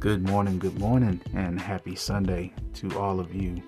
[0.00, 3.62] Good morning, good morning, and happy Sunday to all of you,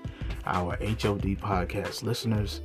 [0.47, 2.63] our HOD podcast listeners.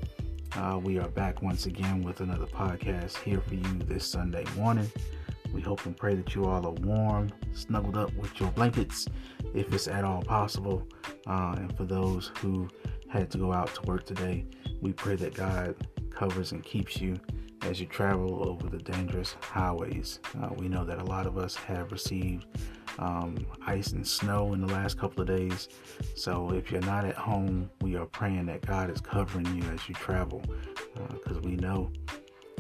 [0.56, 4.90] Uh, we are back once again with another podcast here for you this Sunday morning.
[5.54, 9.06] We hope and pray that you all are warm, snuggled up with your blankets,
[9.54, 10.88] if it's at all possible.
[11.28, 12.70] Uh, and for those who
[13.10, 14.46] had to go out to work today,
[14.80, 15.76] we pray that God
[16.10, 17.20] covers and keeps you
[17.64, 20.22] as you travel over the dangerous highways.
[20.42, 22.46] Uh, we know that a lot of us have received
[23.00, 25.70] um, ice and snow in the last couple of days.
[26.16, 29.88] So if you're not at home, we are praying that God is covering you as
[29.88, 30.42] you travel
[31.10, 31.92] because uh, we know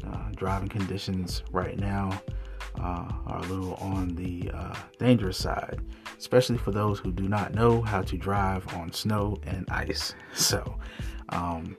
[0.06, 2.22] uh, driving conditions right now
[2.80, 5.80] uh, are a little on the uh, dangerous side,
[6.18, 10.14] especially for those who do not know how to drive on snow and ice.
[10.34, 10.78] So
[11.30, 11.76] um,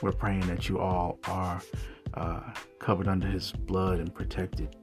[0.00, 1.60] we're praying that you all are
[2.14, 2.40] uh,
[2.78, 4.76] covered under His blood and protected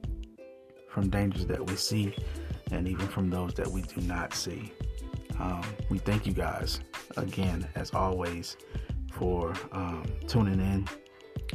[0.88, 2.14] from dangers that we see
[2.70, 4.72] and even from those that we do not see.
[5.38, 6.80] Um, we thank you guys
[7.16, 8.56] again, as always,
[9.12, 10.88] for um, tuning in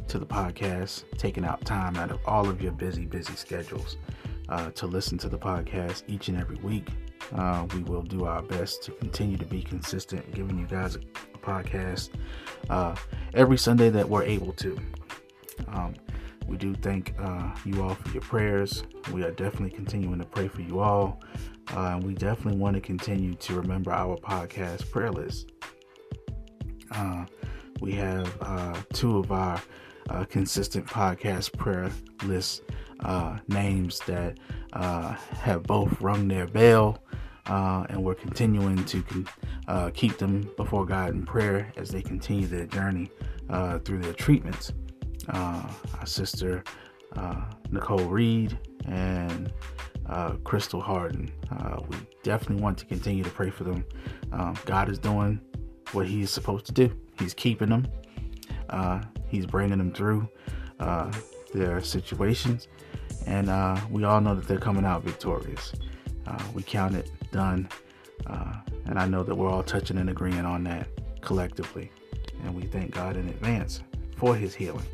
[0.07, 3.97] to the podcast, taking out time out of all of your busy, busy schedules
[4.49, 6.89] uh, to listen to the podcast each and every week.
[7.35, 10.99] Uh, we will do our best to continue to be consistent, giving you guys a,
[11.39, 12.09] podcast
[12.69, 12.93] uh,
[13.33, 14.77] every Sunday that we're able to.
[15.69, 15.93] Um,
[16.49, 18.83] we do thank uh, you all for your prayers.
[19.13, 21.21] We are definitely continuing to pray for you all.
[21.67, 25.51] Uh, we definitely want to continue to remember our podcast prayer list.
[26.91, 27.25] Uh,
[27.81, 29.61] we have uh, two of our
[30.09, 31.91] uh, consistent podcast prayer
[32.23, 32.63] list
[33.01, 34.39] uh, names that
[34.73, 36.97] have both rung their bell.
[37.45, 42.65] and we're continuing to con- keep them before God in prayer as they continue their
[42.65, 43.11] journey
[43.83, 44.73] through their treatments
[45.29, 45.63] uh,
[45.99, 46.63] our sister
[47.15, 47.41] uh,
[47.71, 49.51] Nicole Reed and
[50.07, 51.31] uh, Crystal Harden.
[51.51, 53.85] Uh, we definitely want to continue to pray for them.
[54.31, 55.39] Um, God is doing
[55.91, 56.91] what He's supposed to do.
[57.17, 57.87] He's keeping them.
[58.69, 60.27] Uh, he's bringing them through
[60.79, 61.11] uh,
[61.53, 62.67] their situations,
[63.25, 63.47] and
[63.89, 65.73] we all know that they're coming out victorious.
[66.53, 67.67] we count it done,
[68.85, 70.87] and I know that we're all touching and agreeing on that
[71.21, 71.91] collectively,
[72.43, 73.81] and we thank God in advance
[74.15, 74.85] for His healing.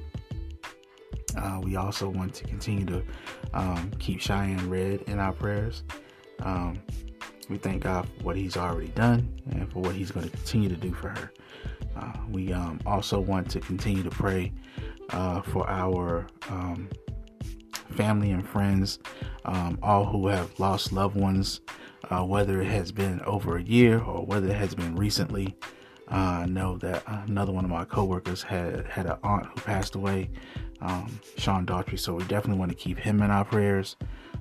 [1.38, 3.04] Uh, we also want to continue to
[3.54, 5.84] um, keep Cheyenne Red in our prayers.
[6.42, 6.82] Um,
[7.50, 10.70] we thank God for what He's already done and for what He's going to continue
[10.70, 11.32] to do for her.
[11.96, 14.52] Uh, we um, also want to continue to pray
[15.12, 16.90] uh, for our um,
[17.92, 19.00] family and friends,
[19.46, 21.62] um, all who have lost loved ones,
[22.10, 25.56] uh, whether it has been over a year or whether it has been recently.
[26.12, 29.96] Uh, I know that another one of my coworkers had had an aunt who passed
[29.96, 30.30] away
[30.86, 32.00] um, Sean Daughtry.
[32.00, 33.96] So we definitely want to keep him in our prayers.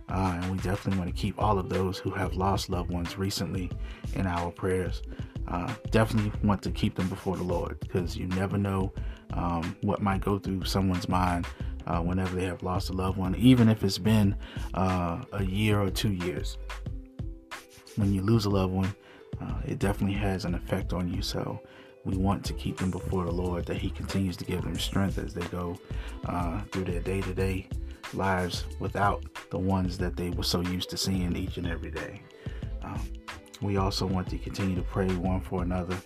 [0.09, 3.17] Uh, and we definitely want to keep all of those who have lost loved ones
[3.17, 3.71] recently
[4.15, 5.03] in our prayers.
[5.49, 8.93] Uh, definitely want to keep them before the Lord because you never know
[9.33, 11.47] um, what might go through someone's mind
[11.87, 14.37] uh, whenever they have lost a loved one, even if it's been
[14.75, 16.59] uh, a year or two years.
[17.97, 18.95] When you lose a loved one,
[19.41, 21.23] uh, it definitely has an effect on you.
[21.23, 21.61] So
[22.05, 25.19] we want to keep them before the Lord, that He continues to give them strength
[25.19, 25.79] as they go
[26.27, 27.69] uh, through their day to day
[28.13, 32.23] lives without the ones that they were so used to seeing each and every day.
[32.83, 33.01] Um,
[33.61, 35.97] we also want to continue to pray one for another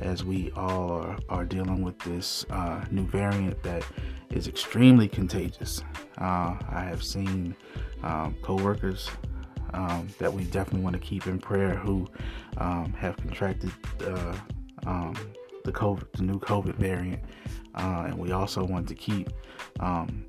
[0.00, 3.84] as we all are, are dealing with this uh, new variant that
[4.30, 5.82] is extremely contagious.
[6.18, 7.56] Uh, I have seen
[8.02, 9.10] um, co workers
[9.72, 12.06] um, that we definitely want to keep in prayer who
[12.58, 13.72] um, have contracted
[14.04, 14.36] uh,
[14.86, 15.16] um,
[15.64, 17.22] the COVID, the new COVID variant,
[17.74, 19.30] uh, and we also want to keep
[19.80, 20.24] um,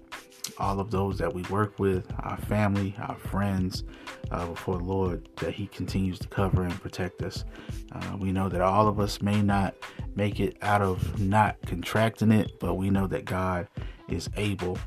[0.58, 3.84] all of those that we work with, our family, our friends,
[4.32, 7.46] uh, before the Lord, that He continues to cover and protect us.
[7.92, 9.76] Uh, we know that all of us may not
[10.16, 13.68] make it out of not contracting it, but we know that God
[14.10, 14.78] is able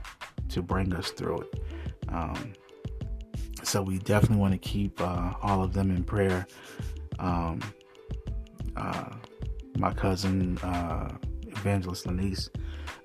[0.50, 1.64] to bring us through it.
[2.08, 2.52] Um,
[3.62, 6.46] so we definitely want to keep uh, all of them in prayer.
[7.18, 7.60] Um,
[8.76, 9.10] uh,
[9.78, 11.16] my cousin uh,
[11.48, 12.50] Evangelist Lanice.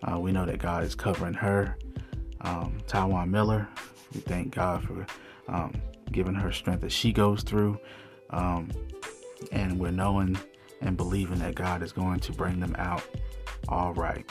[0.03, 1.77] Uh, we know that God is covering her.
[2.41, 3.67] Um, Taiwan Miller,
[4.13, 5.05] we thank God for
[5.47, 5.73] um,
[6.11, 7.77] giving her strength as she goes through.
[8.29, 8.69] Um,
[9.51, 10.37] and we're knowing
[10.81, 13.03] and believing that God is going to bring them out
[13.67, 14.29] all right.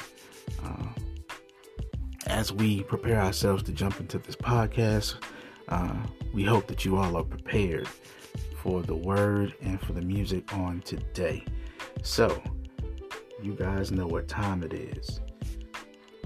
[0.64, 0.86] Uh,
[2.26, 5.16] as we prepare ourselves to jump into this podcast,
[5.68, 5.96] uh,
[6.32, 7.88] we hope that you all are prepared
[8.62, 11.44] for the word and for the music on today.
[12.02, 12.42] So,
[13.42, 15.20] you guys know what time it is.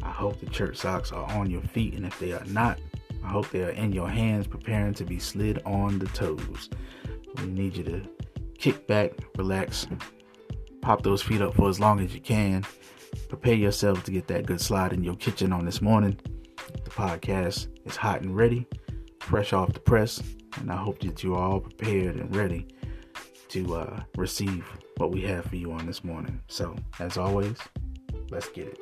[0.02, 2.78] I hope the church socks are on your feet, and if they are not,
[3.24, 6.70] I hope they are in your hands preparing to be slid on the toes.
[7.38, 8.02] We need you to
[8.58, 9.86] kick back, relax,
[10.80, 12.64] pop those feet up for as long as you can.
[13.28, 16.18] Prepare yourself to get that good slide in your kitchen on this morning.
[16.84, 18.66] The podcast is hot and ready,
[19.20, 20.22] fresh off the press,
[20.58, 22.66] and I hope that you are all prepared and ready
[23.48, 24.66] to uh, receive
[25.02, 26.40] what we have for you on this morning.
[26.46, 27.56] So, as always,
[28.30, 28.78] let's get it.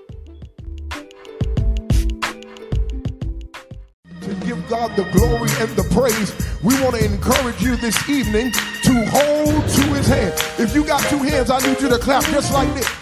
[4.20, 8.52] To give God the glory and the praise, we want to encourage you this evening
[8.82, 10.34] to hold to his hand.
[10.58, 13.00] If you got two hands, I need you to clap just like this.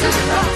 [0.00, 0.49] to the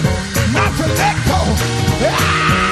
[0.54, 1.38] not to let go.
[2.08, 2.71] Ah!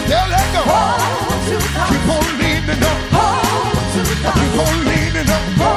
[0.00, 0.62] to tell her go.
[0.70, 1.56] Hold to
[1.88, 2.98] Keep on leaning up.
[3.16, 4.02] Hold to
[4.38, 5.67] Keep on leaning up.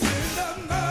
[0.00, 0.81] Mine.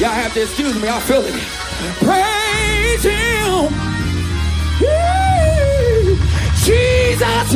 [0.00, 0.88] Y'all have to excuse me.
[0.88, 1.34] I feel it.
[2.00, 3.68] Praise him.
[6.64, 7.50] Jesus.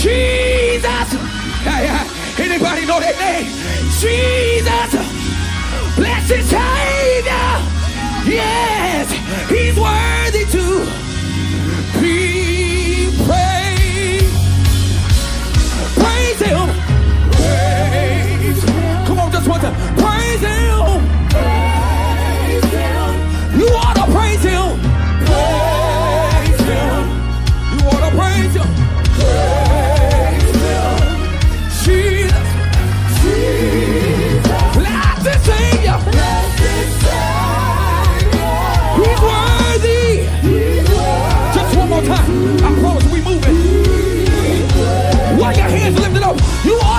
[0.00, 1.08] Jesus.
[2.38, 3.50] Anybody know that name?
[3.98, 4.92] Jesus.
[5.96, 7.48] Blessed Savior.
[8.24, 9.10] Yes,
[9.50, 11.11] he's worthy to
[19.62, 19.74] Time.
[19.96, 21.00] Praise him.
[21.30, 23.10] Praise him.
[23.60, 24.80] You ought to praise him.
[25.28, 27.02] Praise him.
[27.70, 28.68] You ought to praise him.
[29.22, 30.98] Praise him.
[31.84, 32.46] Jesus.
[33.22, 34.60] Jesus.
[34.74, 35.98] Blessed Savior.
[38.98, 40.04] He's worthy.
[41.54, 42.28] Just one more time.
[43.12, 43.58] We moving.
[45.38, 46.91] Your hands lifted up, you ought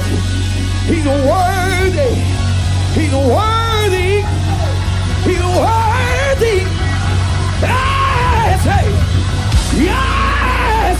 [0.00, 0.20] God.
[0.86, 2.14] He's worthy.
[2.94, 4.22] He's worthy.
[5.24, 6.56] He's worthy.
[7.60, 8.88] Yes, hey.
[9.84, 10.96] Yes.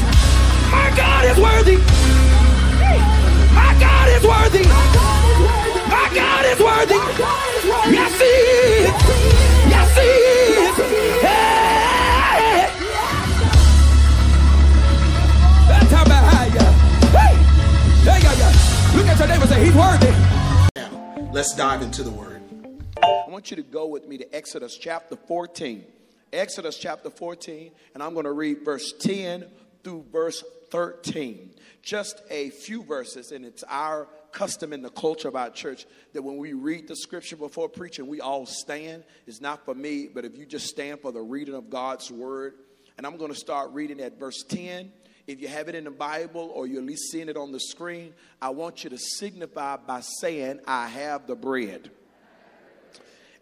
[0.70, 1.76] My God is worthy.
[3.54, 4.64] My God is worthy.
[5.88, 6.94] My God is worthy.
[7.92, 8.26] Yes, he
[8.84, 8.89] is.
[19.20, 20.10] Your neighbor and say, he's worthy.
[20.76, 22.40] Now, let's dive into the word.
[23.02, 25.84] I want you to go with me to Exodus chapter 14.
[26.32, 29.44] Exodus chapter 14, and I'm going to read verse 10
[29.84, 31.50] through verse 13.
[31.82, 36.22] Just a few verses, and it's our custom in the culture of our church that
[36.22, 39.04] when we read the scripture before preaching, we all stand.
[39.26, 42.54] It's not for me, but if you just stand for the reading of God's word.
[42.96, 44.92] And I'm going to start reading at verse 10.
[45.26, 47.60] If you have it in the Bible or you're at least seeing it on the
[47.60, 51.90] screen, I want you to signify by saying, I have the bread.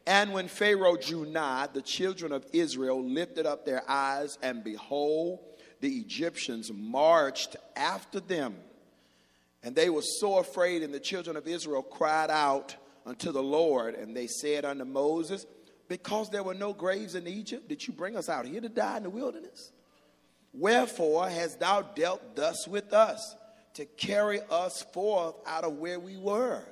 [0.06, 5.40] And when Pharaoh drew nigh, the children of Israel lifted up their eyes, and behold,
[5.80, 8.56] the Egyptians marched after them.
[9.62, 13.94] And they were so afraid, and the children of Israel cried out unto the Lord,
[13.94, 15.46] and they said unto Moses,
[15.88, 18.96] Because there were no graves in Egypt, did you bring us out here to die
[18.96, 19.72] in the wilderness?
[20.52, 23.37] Wherefore hast thou dealt thus with us,
[23.74, 26.64] to carry us forth out of where we were?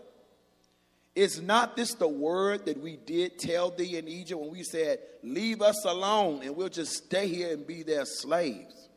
[1.14, 4.98] Is not this the word that we did tell thee in Egypt when we said,
[5.22, 8.88] Leave us alone and we'll just stay here and be their slaves?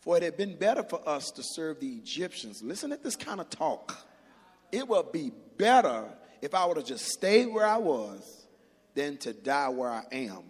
[0.00, 2.60] For it had been better for us to serve the Egyptians.
[2.62, 4.04] Listen at this kind of talk.
[4.72, 6.06] It would be better
[6.40, 8.46] if I would have just stayed where I was
[8.94, 10.42] than to die where I am.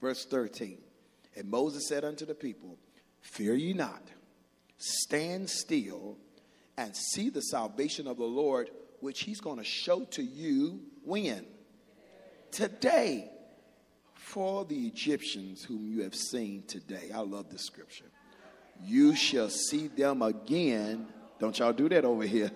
[0.00, 0.78] Verse 13.
[1.36, 2.78] And Moses said unto the people,
[3.20, 4.02] Fear ye not,
[4.78, 6.16] stand still
[6.76, 8.70] and see the salvation of the Lord,
[9.00, 11.44] which he's going to show to you when?
[12.50, 13.30] Today.
[14.14, 17.10] For the Egyptians whom you have seen today.
[17.14, 18.06] I love this scripture.
[18.82, 21.06] You shall see them again.
[21.38, 22.50] Don't y'all do that over here.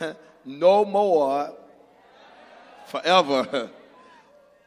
[0.44, 1.52] no more
[2.86, 3.70] forever.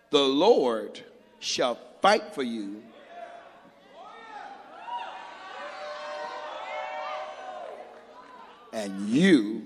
[0.09, 1.01] The Lord
[1.39, 2.83] shall fight for you.
[8.77, 9.65] And you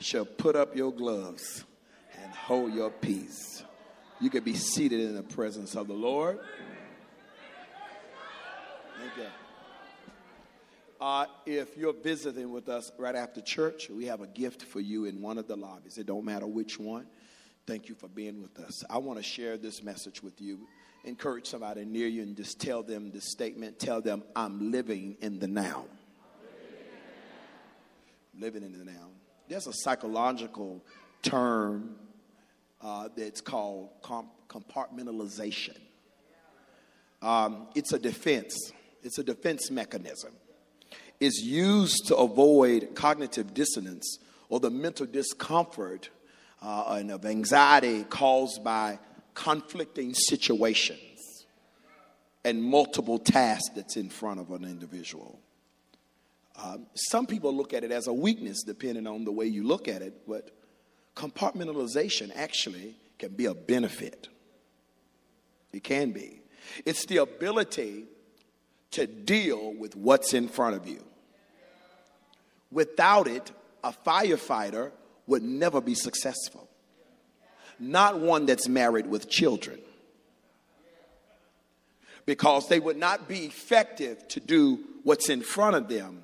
[0.00, 1.64] shall put up your gloves
[2.20, 3.62] and hold your peace.
[4.20, 6.40] You can be seated in the presence of the Lord.
[9.16, 9.24] You.
[11.00, 15.04] Uh, if you're visiting with us right after church, we have a gift for you
[15.04, 15.96] in one of the lobbies.
[15.96, 17.06] It don't matter which one.
[17.64, 18.82] Thank you for being with us.
[18.90, 20.66] I want to share this message with you.
[21.04, 23.78] Encourage somebody near you and just tell them the statement.
[23.78, 25.84] Tell them, I'm living in the now.
[28.38, 29.08] Living in the now.
[29.48, 30.82] There's a psychological
[31.22, 31.96] term
[32.80, 35.76] uh, that's called comp- compartmentalization.
[37.20, 38.72] Um, it's a defense.
[39.02, 40.32] It's a defense mechanism.
[41.20, 44.18] It's used to avoid cognitive dissonance
[44.48, 46.10] or the mental discomfort
[46.60, 48.98] uh, and of anxiety caused by
[49.34, 50.98] conflicting situations
[52.44, 55.38] and multiple tasks that's in front of an individual.
[56.56, 59.88] Um, some people look at it as a weakness, depending on the way you look
[59.88, 60.50] at it, but
[61.16, 64.28] compartmentalization actually can be a benefit.
[65.72, 66.42] It can be.
[66.84, 68.04] It's the ability
[68.92, 71.02] to deal with what's in front of you.
[72.70, 73.50] Without it,
[73.82, 74.92] a firefighter
[75.26, 76.68] would never be successful.
[77.78, 79.80] Not one that's married with children.
[82.26, 86.22] Because they would not be effective to do what's in front of them,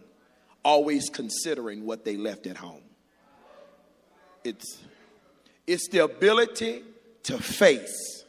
[0.69, 2.83] always considering what they left at home.
[4.45, 4.77] It's,
[5.67, 6.83] it's the ability
[7.23, 8.25] to face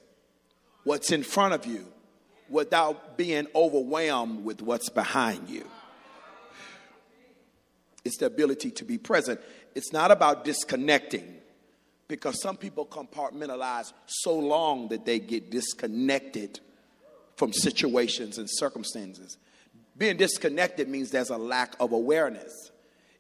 [0.86, 1.86] what's in front of you
[2.48, 5.68] without being overwhelmed with what's behind you.
[8.06, 9.42] It's the ability to be present.
[9.76, 11.36] It's not about disconnecting
[12.08, 16.62] because some people compartmentalize so long that they get disconnected
[17.36, 19.38] from situations and circumstances.
[20.00, 22.72] Being disconnected means there's a lack of awareness.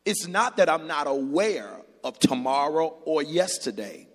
[0.05, 4.07] It's not that I'm not aware of tomorrow or yesterday,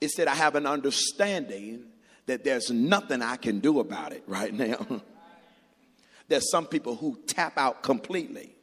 [0.00, 1.84] it's that I have an understanding
[2.26, 4.84] that there's nothing I can do about it right now.
[6.28, 8.56] there's some people who tap out completely,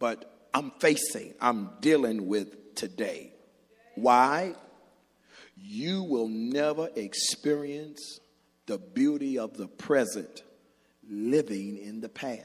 [0.00, 3.32] but I'm facing, I'm dealing with today.
[3.94, 4.54] Why?
[5.56, 8.18] You will never experience
[8.66, 10.42] the beauty of the present
[11.10, 12.44] living in the past.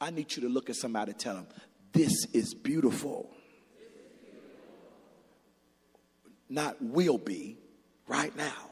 [0.00, 1.46] I need you to look at somebody and tell them,
[1.92, 3.30] This is beautiful.
[6.48, 7.56] Not will be,
[8.06, 8.70] right now.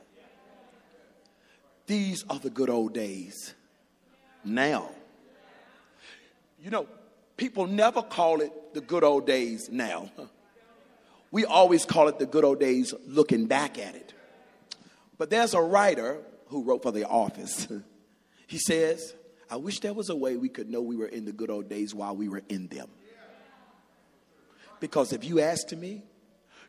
[1.87, 3.55] These are the good old days.
[4.45, 4.91] Now.
[6.63, 6.87] You know,
[7.37, 10.11] people never call it the good old days now.
[11.33, 14.13] We always call it the good old days looking back at it.
[15.23, 17.69] But there's a writer who wrote for The Office.
[18.49, 19.15] He says,
[19.49, 21.69] I wish there was a way we could know we were in the good old
[21.69, 22.89] days while we were in them.
[24.81, 26.03] Because if you ask me,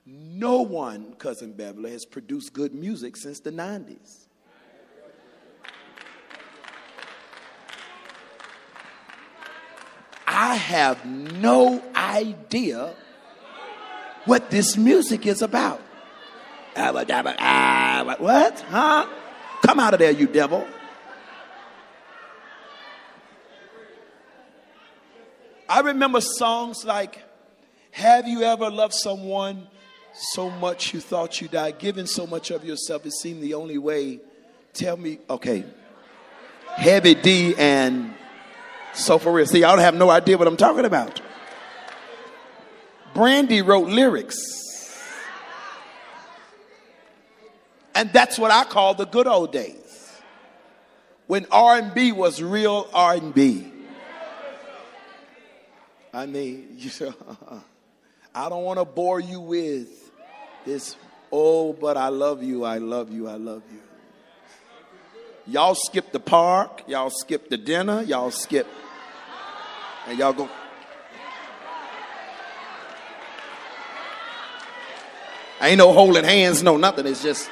[0.05, 4.27] no one, Cousin Beverly, has produced good music since the 90s.
[10.27, 12.93] I have no idea
[14.25, 15.82] what this music is about.
[18.19, 18.59] What?
[18.61, 19.07] Huh?
[19.65, 20.65] Come out of there, you devil.
[25.69, 27.23] I remember songs like,
[27.91, 29.67] Have you ever loved someone
[30.13, 31.79] so much you thought you died?
[31.79, 34.19] Giving so much of yourself, it seemed the only way.
[34.73, 35.63] Tell me, okay.
[36.75, 38.13] Heavy D and
[38.93, 39.45] so for real.
[39.45, 41.21] See, y'all have no idea what I'm talking about.
[43.13, 44.37] Brandy wrote lyrics.
[47.95, 50.11] And that's what I call the good old days.
[51.27, 53.71] When R&B was real R&B.
[56.13, 56.77] I mean,
[58.35, 59.87] I don't want to bore you with
[60.65, 60.95] this,
[61.31, 63.79] oh, but I love you, I love you, I love you.
[65.45, 68.67] Y'all skip the park, y'all skip the dinner, y'all skip,
[70.07, 70.49] and y'all go.
[75.61, 77.07] Ain't no holding hands, no nothing.
[77.07, 77.49] It's just.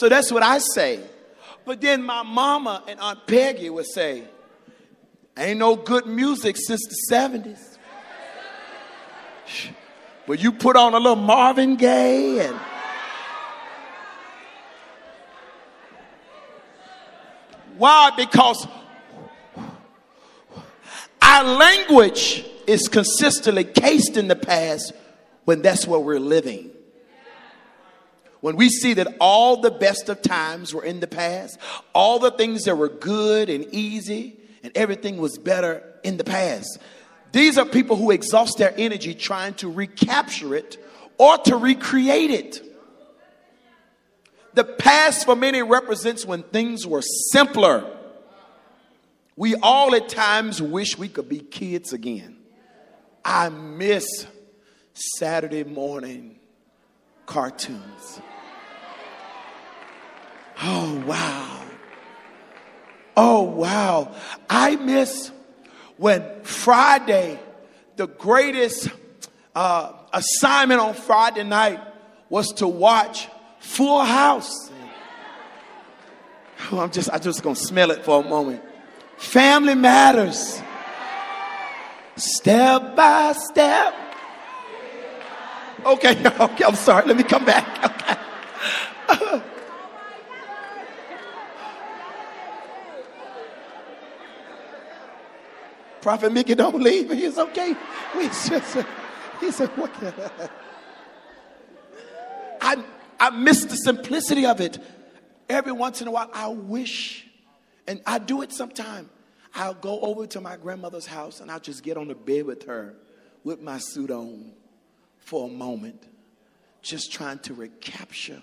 [0.00, 0.98] So that's what I say.
[1.66, 4.24] But then my mama and Aunt Peggy would say,
[5.36, 7.76] Ain't no good music since the 70s.
[10.26, 12.56] But you put on a little Marvin Gaye and
[17.76, 18.10] why?
[18.16, 18.66] Because
[21.20, 24.94] our language is consistently cased in the past
[25.44, 26.69] when that's where we're living.
[28.40, 31.58] When we see that all the best of times were in the past,
[31.94, 36.78] all the things that were good and easy, and everything was better in the past.
[37.32, 40.82] These are people who exhaust their energy trying to recapture it
[41.18, 42.62] or to recreate it.
[44.54, 47.98] The past for many represents when things were simpler.
[49.36, 52.38] We all at times wish we could be kids again.
[53.24, 54.26] I miss
[54.92, 56.40] Saturday morning
[57.26, 58.20] cartoons.
[60.62, 61.62] Oh, wow.
[63.16, 64.14] Oh, wow.
[64.48, 65.30] I miss
[65.96, 67.38] when Friday,
[67.96, 68.88] the greatest
[69.54, 71.80] uh, assignment on Friday night
[72.28, 73.28] was to watch
[73.60, 74.70] Full House.
[76.70, 78.62] Oh, I'm just, I'm just gonna smell it for a moment.
[79.16, 80.60] Family matters.
[82.16, 83.94] Step by step.
[85.84, 87.06] Okay, okay, I'm sorry.
[87.06, 88.18] Let me come back.
[89.10, 89.42] Okay.
[96.00, 97.10] Prophet Mickey, don't leave.
[97.10, 97.74] He's okay.
[98.16, 98.76] We just,
[99.40, 99.90] he said, what?
[102.60, 102.82] I,
[103.18, 104.78] I miss the simplicity of it.
[105.48, 107.26] Every once in a while, I wish,
[107.86, 109.10] and I do it sometime.
[109.54, 112.64] I'll go over to my grandmother's house and I'll just get on the bed with
[112.64, 112.94] her
[113.42, 114.52] with my suit on
[115.18, 116.02] for a moment,
[116.82, 118.40] just trying to recapture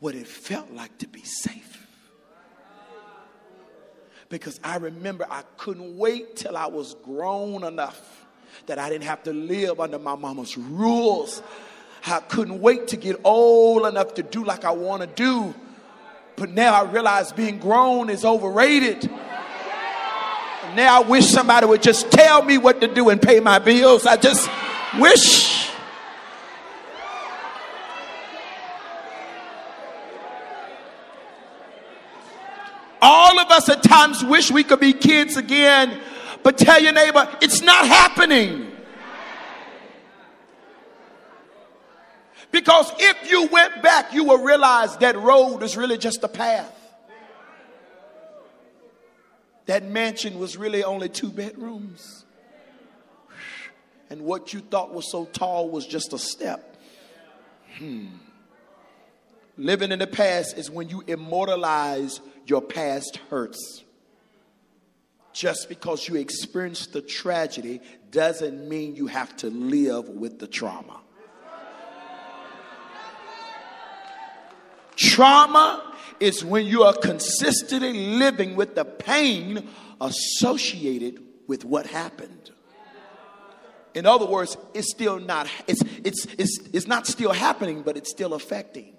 [0.00, 1.79] what it felt like to be safe
[4.30, 8.24] because I remember I couldn't wait till I was grown enough
[8.66, 11.42] that I didn't have to live under my mama's rules.
[12.06, 15.54] I couldn't wait to get old enough to do like I want to do.
[16.36, 19.10] But now I realize being grown is overrated.
[20.74, 24.06] Now I wish somebody would just tell me what to do and pay my bills.
[24.06, 24.48] I just
[24.98, 25.68] wish.
[33.02, 36.00] All of us at times wish we could be kids again,
[36.42, 38.66] but tell your neighbor, it's not happening.
[42.50, 46.74] Because if you went back, you will realize that road is really just a path.
[49.66, 52.24] That mansion was really only two bedrooms.
[54.08, 56.76] And what you thought was so tall was just a step.
[57.76, 58.06] Hmm.
[59.56, 62.20] Living in the past is when you immortalize
[62.50, 63.84] your past hurts.
[65.32, 67.80] Just because you experienced the tragedy
[68.10, 71.00] doesn't mean you have to live with the trauma.
[74.96, 79.66] Trauma is when you are consistently living with the pain
[80.00, 82.50] associated with what happened.
[83.94, 88.10] In other words, it's still not it's it's it's, it's not still happening, but it's
[88.10, 88.92] still affecting.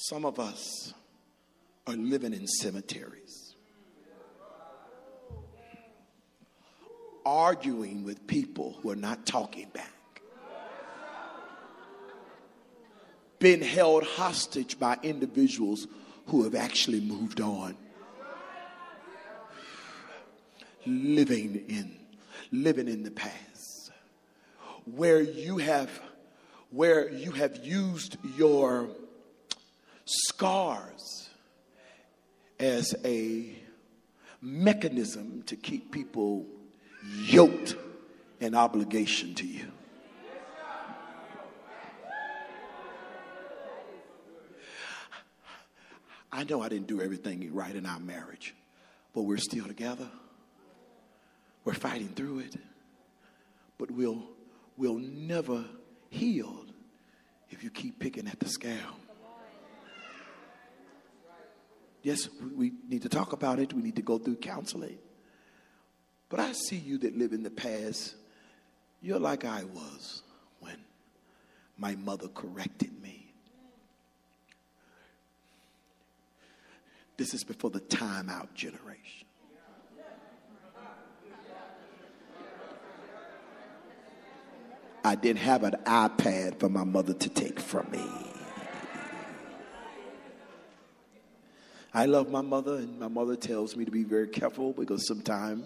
[0.00, 0.94] Some of us
[1.84, 3.56] are living in cemeteries,
[7.26, 10.22] arguing with people who are not talking back,
[13.40, 15.88] being held hostage by individuals
[16.26, 17.76] who have actually moved on,
[20.86, 21.96] living in
[22.52, 23.90] living in the past,
[24.84, 25.90] where you have
[26.70, 28.90] where you have used your
[30.08, 31.28] scars
[32.58, 33.54] as a
[34.40, 36.46] mechanism to keep people
[37.24, 37.76] yoked
[38.40, 39.66] in obligation to you.
[46.30, 48.54] I know I didn't do everything right in our marriage,
[49.12, 50.08] but we're still together.
[51.64, 52.56] We're fighting through it,
[53.76, 54.22] but we'll,
[54.76, 55.64] we'll never
[56.10, 56.64] heal
[57.50, 58.96] if you keep picking at the scale.
[62.02, 63.72] Yes, we need to talk about it.
[63.72, 64.98] We need to go through counseling.
[66.28, 68.14] But I see you that live in the past.
[69.00, 70.22] You're like I was
[70.60, 70.76] when
[71.76, 73.32] my mother corrected me.
[77.16, 79.26] This is before the timeout generation.
[85.04, 88.27] I didn't have an iPad for my mother to take from me.
[91.92, 95.64] I love my mother, and my mother tells me to be very careful because sometimes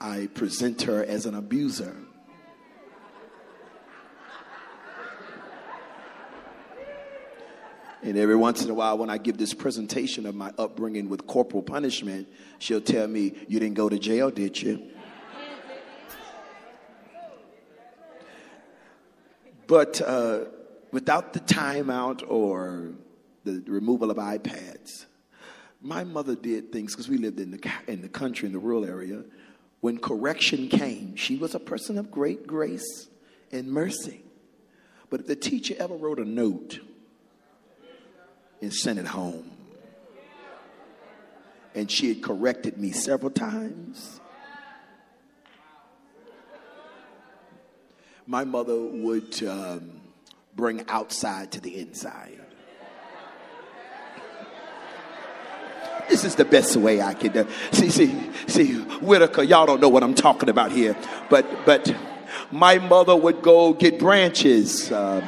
[0.00, 1.96] I present her as an abuser.
[8.02, 11.26] And every once in a while, when I give this presentation of my upbringing with
[11.26, 12.28] corporal punishment,
[12.58, 14.82] she'll tell me, You didn't go to jail, did you?
[19.66, 20.46] But uh,
[20.92, 22.92] without the timeout or
[23.44, 25.06] the removal of iPads,
[25.80, 28.84] my mother did things because we lived in the, in the country, in the rural
[28.84, 29.22] area.
[29.80, 33.08] When correction came, she was a person of great grace
[33.50, 34.22] and mercy.
[35.08, 36.80] But if the teacher ever wrote a note
[38.60, 39.50] and sent it home,
[41.74, 44.20] and she had corrected me several times,
[48.26, 50.00] my mother would um,
[50.54, 52.40] bring outside to the inside.
[56.10, 57.46] This is the best way I can do.
[57.70, 60.96] See, see, see, Whitaker, y'all don't know what I'm talking about here,
[61.30, 61.94] but but
[62.50, 65.22] my mother would go get branches um,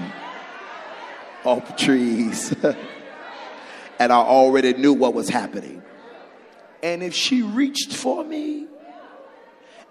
[1.45, 2.53] off trees,
[4.01, 5.85] and I already knew what was happening.
[6.83, 8.67] And if she reached for me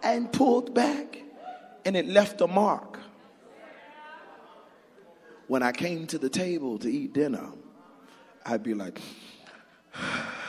[0.03, 1.21] and pulled back,
[1.85, 2.99] and it left a mark,
[5.47, 7.47] when I came to the table to eat dinner,
[8.45, 8.99] I'd be like.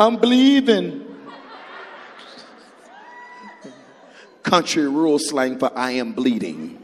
[0.00, 1.06] I'm bleeding.
[4.42, 6.82] Country rural slang for I am bleeding.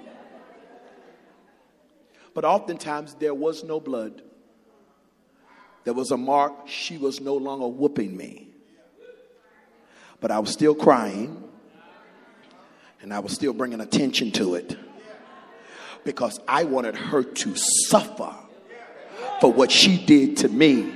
[2.35, 4.21] But oftentimes there was no blood.
[5.85, 6.69] There was a mark.
[6.69, 8.51] She was no longer whooping me.
[10.21, 11.43] But I was still crying.
[13.01, 14.77] And I was still bringing attention to it.
[16.05, 18.35] Because I wanted her to suffer
[19.41, 20.96] for what she did to me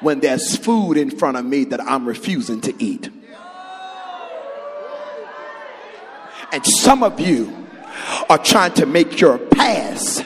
[0.00, 3.10] when there's food in front of me that I'm refusing to eat.
[6.52, 7.66] And some of you
[8.30, 10.24] are trying to make your past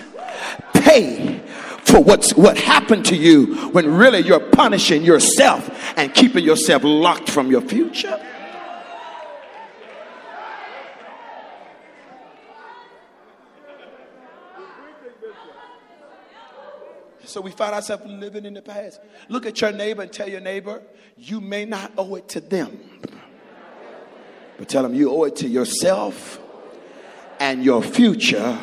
[0.74, 1.40] pay
[1.84, 7.28] for what's what happened to you when really you're punishing yourself and keeping yourself locked
[7.28, 8.20] from your future.
[17.32, 19.00] So we find ourselves living in the past.
[19.30, 20.82] Look at your neighbor and tell your neighbor,
[21.16, 22.78] you may not owe it to them.
[24.58, 26.38] But tell them you owe it to yourself
[27.40, 28.58] and your future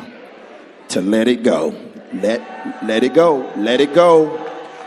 [0.90, 1.74] to let it go.
[2.12, 3.52] Let let it go.
[3.56, 4.38] Let it go.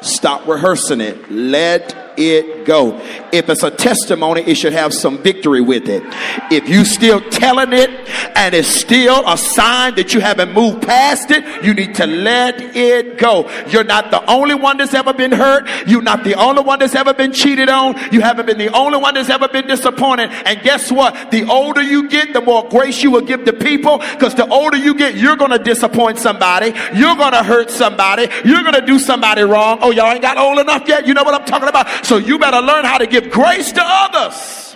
[0.01, 1.29] Stop rehearsing it.
[1.29, 2.99] Let it go.
[3.31, 6.03] If it's a testimony, it should have some victory with it.
[6.51, 7.89] If you still telling it
[8.35, 12.59] and it's still a sign that you haven't moved past it, you need to let
[12.75, 13.49] it go.
[13.67, 15.67] You're not the only one that's ever been hurt.
[15.87, 17.95] You're not the only one that's ever been cheated on.
[18.11, 20.29] You haven't been the only one that's ever been disappointed.
[20.45, 21.31] And guess what?
[21.31, 24.77] The older you get, the more grace you will give to people because the older
[24.77, 26.73] you get, you're going to disappoint somebody.
[26.93, 28.27] You're going to hurt somebody.
[28.45, 29.79] You're going to do somebody wrong.
[29.81, 31.07] Oh, y'all ain't got old enough yet.
[31.07, 32.02] You know what I'm talking about?
[32.03, 34.75] So you better learn how to give grace to others.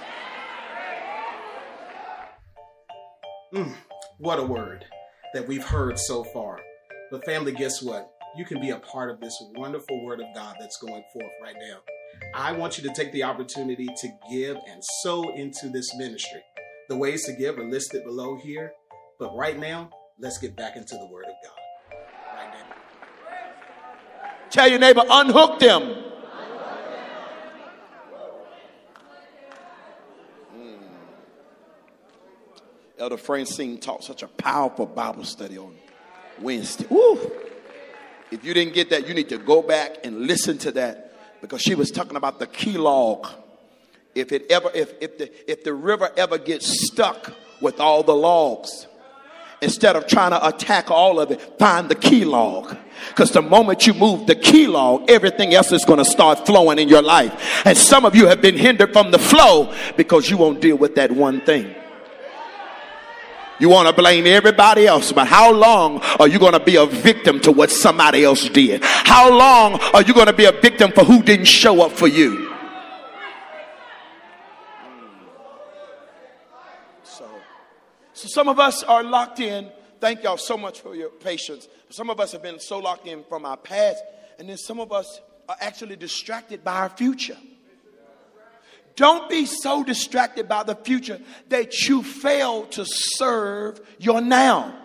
[3.54, 3.76] Mm,
[4.18, 4.86] what a word
[5.34, 6.60] that we've heard so far.
[7.12, 8.10] But, family, guess what?
[8.38, 11.56] You can be a part of this wonderful word of God that's going forth right
[11.60, 11.80] now.
[12.34, 16.42] I want you to take the opportunity to give and sow into this ministry.
[16.88, 18.72] The ways to give are listed below here.
[19.20, 21.98] But right now, let's get back into the word of God.
[22.36, 22.76] Right now.
[24.50, 26.04] Tell your neighbor, unhook them.
[33.00, 35.76] Elder Francine taught such a powerful Bible study on
[36.41, 36.88] Wednesday.
[36.89, 37.32] Woo!
[38.32, 41.62] If you didn't get that, you need to go back and listen to that because
[41.62, 43.28] she was talking about the key log.
[44.16, 48.16] If it ever, if, if the if the river ever gets stuck with all the
[48.16, 48.88] logs,
[49.62, 52.76] instead of trying to attack all of it, find the key log.
[53.10, 56.80] Because the moment you move the key log, everything else is going to start flowing
[56.80, 57.62] in your life.
[57.64, 60.95] And some of you have been hindered from the flow because you won't deal with
[60.95, 61.76] that one thing.
[63.60, 66.86] You want to blame everybody else, but how long are you going to be a
[66.86, 68.82] victim to what somebody else did?
[68.84, 72.08] How long are you going to be a victim for who didn't show up for
[72.08, 72.53] you?
[77.03, 77.28] So,
[78.14, 81.68] so some of us are locked in thank y'all so much for your patience.
[81.89, 84.03] Some of us have been so locked in from our past,
[84.39, 87.38] and then some of us are actually distracted by our future.
[88.98, 94.76] Don't be so distracted by the future that you fail to serve your now.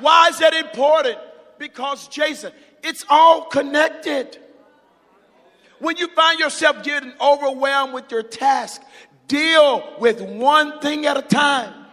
[0.00, 1.16] Why is that important?
[1.58, 4.38] Because, Jason, it's all connected.
[5.78, 8.82] When you find yourself getting overwhelmed with your task,
[9.28, 11.86] deal with one thing at a time.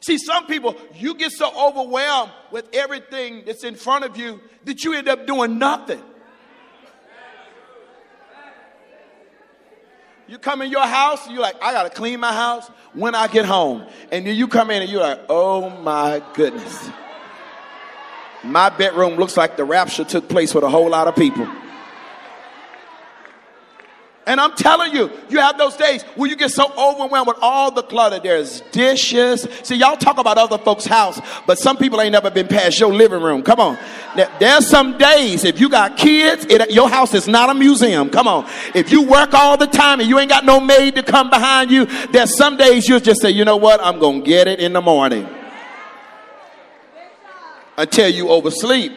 [0.00, 4.84] See, some people, you get so overwhelmed with everything that's in front of you that
[4.84, 6.02] you end up doing nothing.
[10.28, 13.28] You come in your house, and you're like, I gotta clean my house when I
[13.28, 13.86] get home.
[14.12, 16.90] And then you come in and you're like, oh my goodness.
[18.44, 21.48] My bedroom looks like the rapture took place with a whole lot of people.
[24.28, 27.70] And I'm telling you, you have those days where you get so overwhelmed with all
[27.70, 28.20] the clutter.
[28.20, 29.48] There's dishes.
[29.62, 32.92] See, y'all talk about other folks' house, but some people ain't never been past your
[32.92, 33.42] living room.
[33.42, 33.78] Come on.
[34.14, 38.10] There- There's some days, if you got kids, it, your house is not a museum.
[38.10, 38.46] Come on.
[38.74, 41.70] If you work all the time and you ain't got no maid to come behind
[41.70, 43.80] you, there's some days you'll just say, you know what?
[43.82, 45.26] I'm going to get it in the morning.
[47.78, 48.92] Until you oversleep.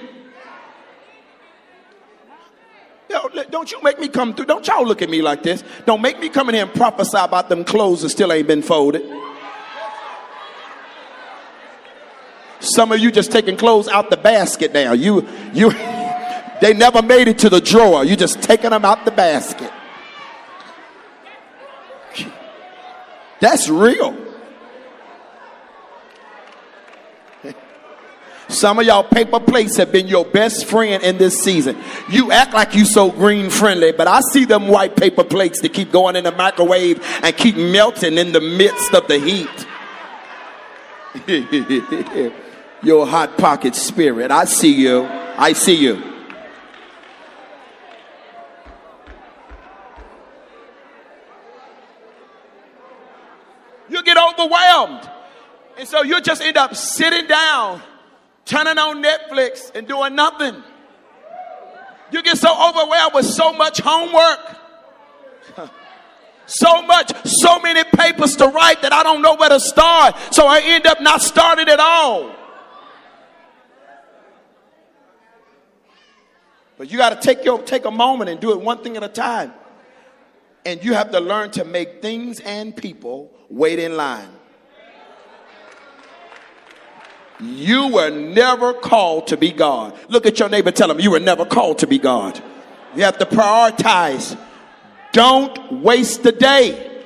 [3.12, 4.46] Yo, don't you make me come through.
[4.46, 5.66] Don't y'all look at me like this.
[5.86, 8.62] Don't make me come in here and prophesy about them clothes that still ain't been
[8.62, 9.02] folded.
[12.62, 14.94] Some of you just taking clothes out the basket now.
[14.94, 15.72] You, you,
[16.62, 18.06] they never made it to the drawer.
[18.06, 19.72] You just taking them out the basket.
[23.42, 24.16] That's real.
[28.52, 31.78] Some of y'all paper plates have been your best friend in this season.
[32.10, 35.74] You act like you so green friendly, but I see them white paper plates that
[35.74, 39.68] keep going in the microwave and keep melting in the midst of the heat.
[42.84, 44.32] your hot pocket spirit.
[44.32, 45.04] I see you.
[45.06, 46.02] I see you.
[53.90, 55.10] You get overwhelmed.
[55.78, 57.82] And so you just end up sitting down,
[58.46, 60.64] turning on Netflix and doing nothing.
[62.12, 64.58] You get so overwhelmed with so much homework.
[66.54, 70.16] So much, so many papers to write that I don't know where to start.
[70.32, 72.36] So I end up not starting at all.
[76.78, 79.04] But you got to take your take a moment and do it one thing at
[79.04, 79.54] a time.
[80.66, 84.28] And you have to learn to make things and people wait in line.
[87.42, 89.98] You were never called to be God.
[90.10, 92.42] Look at your neighbor, tell him you were never called to be God.
[92.96, 94.40] You have to prioritize.
[95.12, 97.02] Don't waste the day.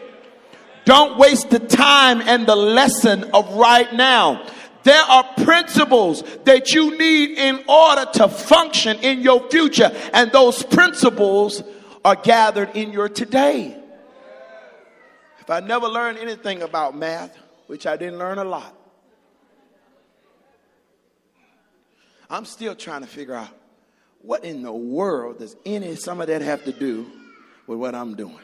[0.84, 4.46] Don't waste the time and the lesson of right now.
[4.84, 10.62] There are principles that you need in order to function in your future, and those
[10.62, 11.64] principles
[12.04, 13.76] are gathered in your today.
[15.40, 18.75] If I never learned anything about math, which I didn't learn a lot,
[22.30, 23.50] I'm still trying to figure out
[24.22, 27.06] what in the world does any some of that have to do
[27.68, 28.40] with what I'm doing.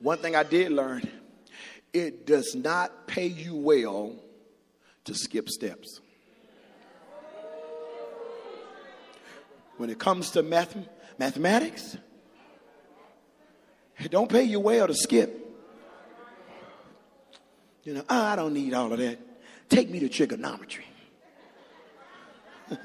[0.00, 1.08] One thing I did learn,
[1.92, 4.16] it does not pay you well
[5.04, 6.00] to skip steps.
[9.76, 10.76] When it comes to math,
[11.18, 11.96] mathematics,
[13.98, 15.41] it don't pay you well to skip.
[17.84, 19.18] You know, "Oh, I don't need all of that.
[19.68, 20.84] Take me to trigonometry.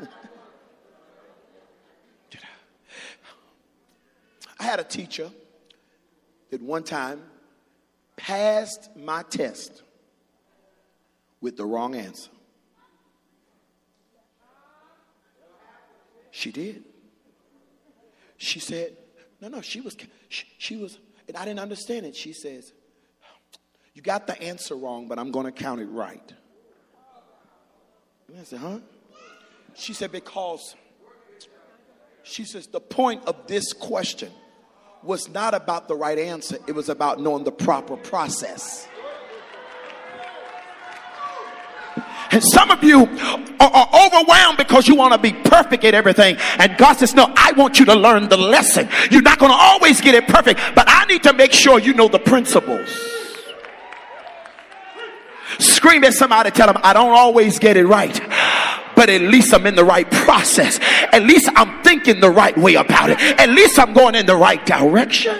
[4.59, 5.29] I had a teacher
[6.49, 7.21] that one time
[8.15, 9.83] passed my test
[11.41, 12.31] with the wrong answer.
[16.31, 16.83] She did.
[18.37, 18.95] She said,
[19.41, 19.95] no, no, she was,
[20.29, 22.15] she, she was, and I didn't understand it.
[22.15, 22.73] She says,
[23.97, 26.31] you got the answer wrong, but I'm going to count it right.
[28.27, 28.77] And I said, huh?
[29.73, 30.75] She said, because
[32.21, 34.31] she says, the point of this question
[35.01, 38.87] was not about the right answer, it was about knowing the proper process.
[42.29, 42.99] And some of you
[43.59, 46.37] are, are overwhelmed because you want to be perfect at everything.
[46.59, 48.89] And God says, No, I want you to learn the lesson.
[49.09, 51.95] You're not going to always get it perfect, but I need to make sure you
[51.95, 53.16] know the principles.
[55.59, 58.19] Scream at somebody, tell them, I don't always get it right.
[58.95, 60.79] But at least I'm in the right process.
[61.11, 63.19] At least I'm thinking the right way about it.
[63.19, 65.39] At least I'm going in the right direction.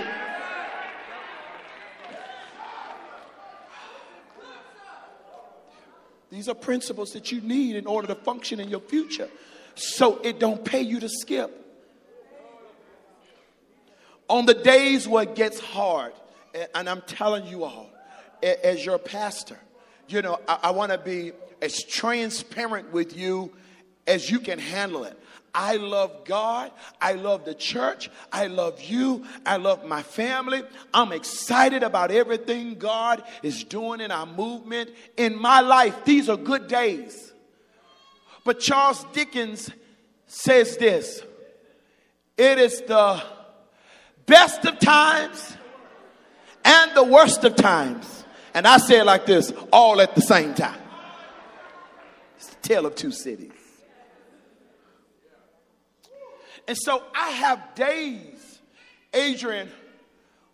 [6.29, 9.29] These are principles that you need in order to function in your future.
[9.73, 11.65] So it don't pay you to skip.
[14.29, 16.13] On the days where it gets hard,
[16.75, 17.89] and I'm telling you all,
[18.43, 19.57] as your pastor,
[20.07, 21.31] you know, I, I want to be
[21.61, 23.51] as transparent with you
[24.05, 25.19] as you can handle it.
[25.53, 26.71] I love God.
[27.01, 28.11] I love the church.
[28.31, 29.25] I love you.
[29.43, 30.61] I love my family.
[30.93, 34.91] I'm excited about everything God is doing in our movement.
[35.17, 37.33] In my life, these are good days.
[38.45, 39.71] But Charles Dickens
[40.27, 41.23] says this
[42.37, 43.23] it is the
[44.27, 45.57] best of times
[46.63, 48.16] and the worst of times.
[48.57, 50.79] And I say it like this all at the same time.
[52.37, 53.51] It's the tale of two cities.
[56.67, 58.59] And so I have days,
[59.13, 59.69] Adrian,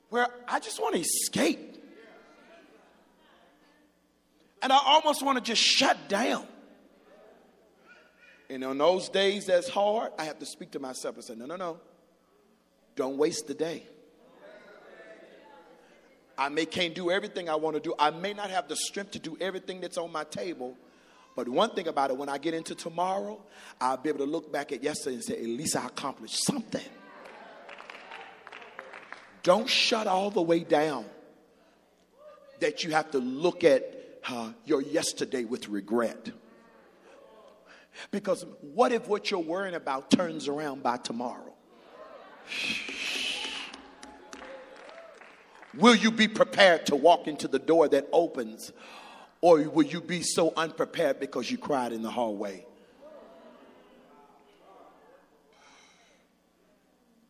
[0.09, 1.81] where I just want to escape.
[4.61, 6.45] And I almost want to just shut down.
[8.49, 11.45] And on those days that's hard, I have to speak to myself and say, no,
[11.45, 11.79] no, no.
[12.97, 13.87] Don't waste the day.
[16.43, 17.95] I may can't do everything I want to do.
[17.97, 20.75] I may not have the strength to do everything that's on my table.
[21.37, 23.39] But one thing about it, when I get into tomorrow,
[23.79, 26.83] I'll be able to look back at yesterday and say, at least I accomplished something.
[29.41, 31.05] Don't shut all the way down
[32.59, 36.29] that you have to look at uh, your yesterday with regret.
[38.11, 41.53] Because what if what you're worrying about turns around by tomorrow?
[45.77, 48.71] Will you be prepared to walk into the door that opens?
[49.41, 52.65] Or will you be so unprepared because you cried in the hallway?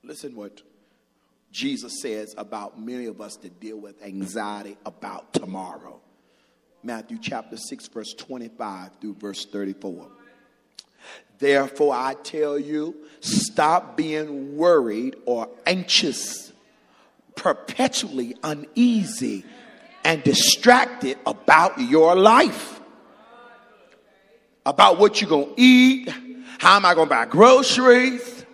[0.04, 0.62] Listen what
[1.52, 6.02] Jesus says about many of us that deal with anxiety about tomorrow.
[6.84, 10.08] Matthew chapter 6, verse 25 through verse 34.
[11.38, 16.53] Therefore, I tell you, stop being worried or anxious,
[17.36, 19.44] perpetually uneasy,
[20.04, 22.82] and distracted about your life.
[24.66, 26.10] About what you're going to eat,
[26.60, 28.46] how am I going to buy groceries,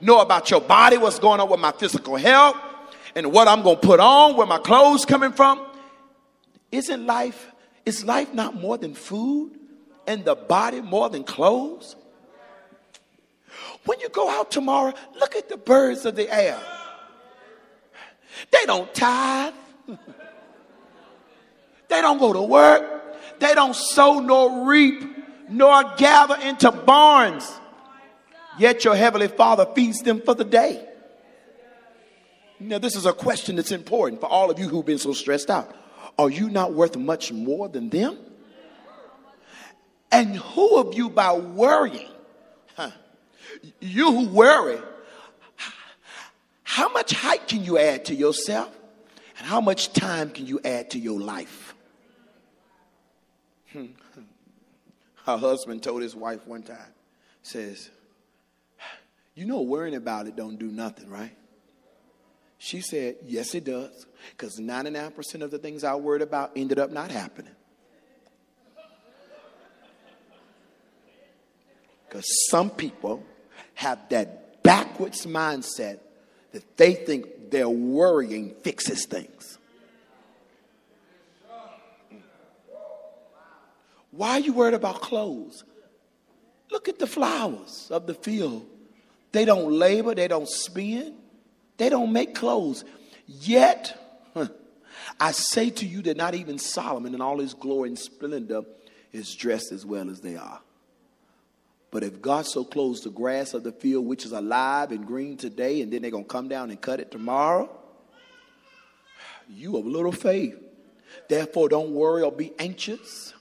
[0.00, 2.56] know about your body, what's going on with my physical health,
[3.14, 5.64] and what I'm going to put on, where my clothes coming from.
[6.70, 7.50] Isn't life,
[7.84, 9.58] is life not more than food
[10.06, 11.96] and the body more than clothes?
[13.84, 16.60] When you go out tomorrow, look at the birds of the air.
[18.50, 19.54] They don't tithe.
[21.88, 23.38] They don't go to work.
[23.38, 25.02] They don't sow nor reap
[25.48, 27.50] nor gather into barns.
[28.58, 30.86] Yet your heavenly Father feeds them for the day.
[32.58, 35.50] Now, this is a question that's important for all of you who've been so stressed
[35.50, 35.74] out.
[36.18, 38.16] Are you not worth much more than them?
[40.10, 42.08] And who of you, by worrying,
[42.74, 42.92] huh,
[43.80, 44.78] you who worry,
[46.68, 48.76] how much height can you add to yourself?
[49.38, 51.76] And how much time can you add to your life?
[53.72, 53.86] Hmm.
[55.24, 56.92] Her husband told his wife one time,
[57.40, 57.88] says,
[59.36, 61.36] You know, worrying about it don't do nothing, right?
[62.58, 64.04] She said, Yes, it does.
[64.32, 67.54] Because 99% of the things I worried about ended up not happening.
[72.08, 73.22] Because some people
[73.74, 76.00] have that backwards mindset
[76.56, 79.58] that they think their worrying fixes things.
[84.10, 85.64] Why are you worried about clothes?
[86.70, 88.66] Look at the flowers of the field.
[89.32, 91.16] They don't labor, they don't spin,
[91.76, 92.86] they don't make clothes.
[93.26, 94.00] Yet,
[95.20, 98.62] I say to you that not even Solomon in all his glory and splendor
[99.12, 100.62] is dressed as well as they are.
[101.96, 105.38] But if God so clothes the grass of the field, which is alive and green
[105.38, 107.70] today, and then they're going to come down and cut it tomorrow,
[109.48, 110.62] you have little faith.
[111.26, 113.32] Therefore, don't worry or be anxious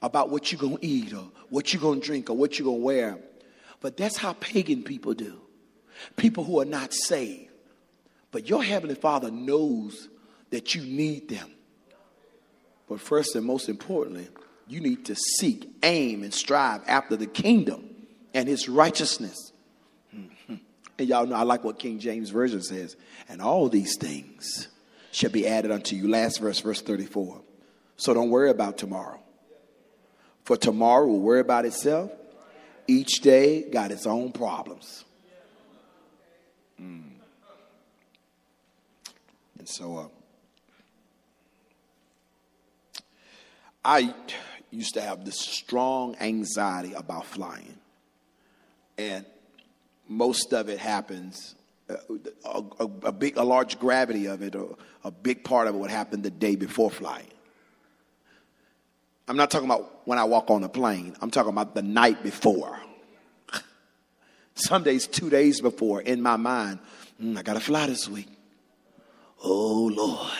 [0.00, 2.66] about what you're going to eat or what you're going to drink or what you're
[2.66, 3.18] going to wear.
[3.80, 5.40] But that's how pagan people do.
[6.14, 7.50] People who are not saved.
[8.30, 10.08] But your Heavenly Father knows
[10.50, 11.50] that you need them.
[12.88, 14.28] But first and most importantly,
[14.68, 17.88] you need to seek, aim, and strive after the kingdom
[18.34, 19.52] and His righteousness.
[20.14, 20.60] Mhm.
[20.98, 22.96] And y'all know I like what King James Version says.
[23.28, 24.68] And all these things
[25.12, 26.08] shall be added unto you.
[26.08, 27.42] Last verse, verse 34.
[27.96, 29.20] So don't worry about tomorrow.
[30.44, 32.10] For tomorrow will worry about itself.
[32.86, 35.04] Each day got its own problems.
[36.80, 37.02] Mm.
[39.58, 40.08] And so, uh,
[43.84, 44.14] I,
[44.76, 47.78] used to have this strong anxiety about flying.
[48.98, 49.24] And
[50.08, 51.54] most of it happens,
[51.88, 51.96] uh,
[52.44, 55.78] a, a, a big, a large gravity of it, or a big part of it
[55.78, 57.26] would happen the day before flying.
[59.28, 61.16] I'm not talking about when I walk on a plane.
[61.20, 62.78] I'm talking about the night before.
[64.54, 66.78] Some days, two days before, in my mind,
[67.20, 68.28] "Mm, I got to fly this week.
[69.42, 70.32] Oh, Lord.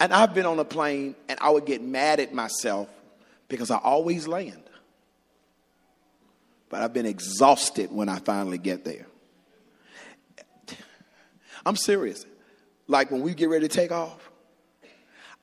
[0.00, 2.88] And I've been on a plane and I would get mad at myself
[3.48, 4.62] because I always land.
[6.70, 9.06] But I've been exhausted when I finally get there.
[11.66, 12.24] I'm serious.
[12.88, 14.30] Like when we get ready to take off,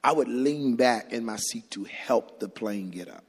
[0.04, 3.24] I would lean back in my seat to help the plane get up.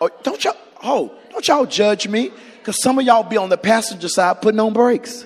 [0.00, 3.56] Oh, don't y'all, oh, don't y'all judge me, because some of y'all be on the
[3.56, 5.24] passenger side putting on brakes.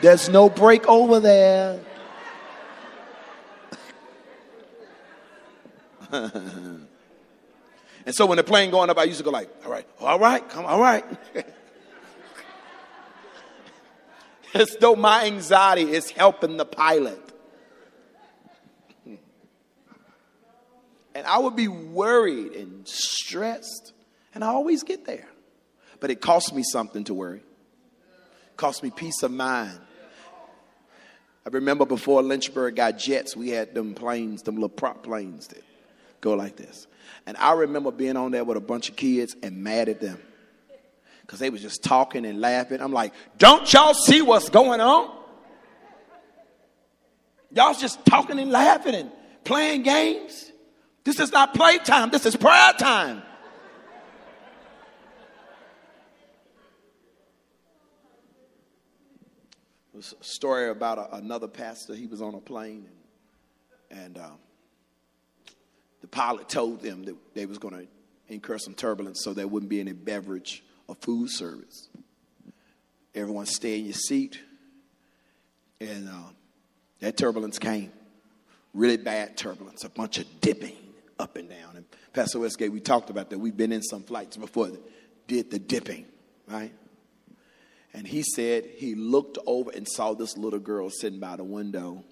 [0.00, 1.80] There's no brake over there.
[6.12, 6.86] and
[8.10, 10.48] so when the plane going up, I used to go like, all right, all right,
[10.48, 11.04] come, all right.
[14.54, 17.20] As though my anxiety is helping the pilot.
[21.16, 23.92] And I would be worried and stressed.
[24.34, 25.28] And I always get there.
[26.00, 27.42] But it costs me something to worry.
[28.54, 29.76] It costs me peace of mind.
[31.44, 35.64] I remember before Lynchburg got jets, we had them planes, them little prop planes that
[36.20, 36.86] go like this.
[37.26, 40.20] And I remember being on there with a bunch of kids and mad at them.
[41.22, 42.80] Because they was just talking and laughing.
[42.80, 45.10] I'm like, don't y'all see what's going on?
[47.50, 49.10] Y'all's just talking and laughing and
[49.42, 50.52] playing games.
[51.02, 53.20] This is not playtime, this is prayer time.
[59.94, 61.94] Was a story about a, another pastor.
[61.94, 62.86] He was on a plane,
[63.90, 64.38] and, and um,
[66.00, 67.86] the pilot told them that they was going to
[68.28, 71.88] incur some turbulence, so there wouldn't be any beverage or food service.
[73.14, 74.40] Everyone stay in your seat,
[75.80, 76.30] and uh,
[77.00, 77.92] that turbulence came,
[78.72, 80.76] really bad turbulence, a bunch of dipping
[81.18, 81.76] up and down.
[81.76, 83.38] And Pastor Westgate, we talked about that.
[83.38, 84.82] We've been in some flights before that
[85.26, 86.06] did the dipping,
[86.48, 86.72] right?
[87.94, 92.02] And he said he looked over and saw this little girl sitting by the window.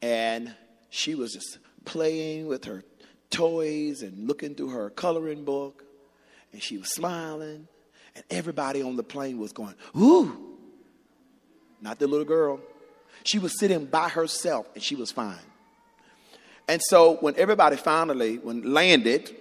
[0.00, 0.54] And
[0.88, 2.82] she was just playing with her
[3.30, 5.84] toys and looking through her coloring book.
[6.52, 7.68] And she was smiling.
[8.16, 10.56] And everybody on the plane was going, Ooh.
[11.80, 12.58] Not the little girl.
[13.24, 15.36] She was sitting by herself and she was fine.
[16.66, 19.36] And so when everybody finally when landed,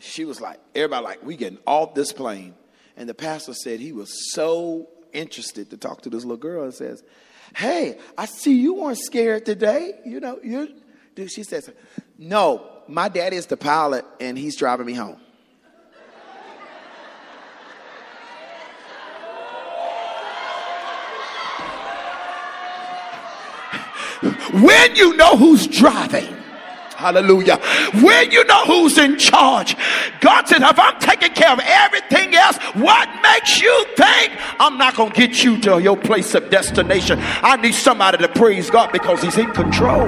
[0.00, 2.54] she was like, everybody like, we getting off this plane.
[2.96, 6.74] And the pastor said he was so interested to talk to this little girl and
[6.74, 7.02] says,
[7.54, 10.00] Hey, I see you weren't scared today.
[10.04, 10.74] You know, you
[11.14, 11.70] dude, she says,
[12.18, 15.20] No, my daddy is the pilot and he's driving me home.
[24.52, 26.41] when you know who's driving,
[27.02, 27.56] Hallelujah.
[28.00, 29.76] When you know who's in charge,
[30.20, 34.94] God said, if I'm taking care of everything else, what makes you think I'm not
[34.94, 37.18] going to get you to your place of destination?
[37.20, 40.06] I need somebody to praise God because He's in control.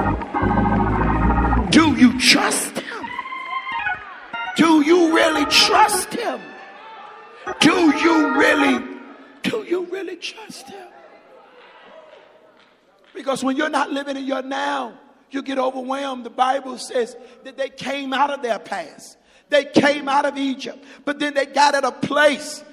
[1.71, 3.07] Do you trust Him?
[4.57, 6.41] Do you really trust Him?
[7.59, 8.85] Do you really,
[9.43, 10.87] do you really trust Him?
[13.13, 14.99] Because when you're not living in your now,
[15.35, 16.25] you get overwhelmed.
[16.25, 19.19] The Bible says that they came out of their past.
[19.51, 22.65] They came out of Egypt, but then they got at a place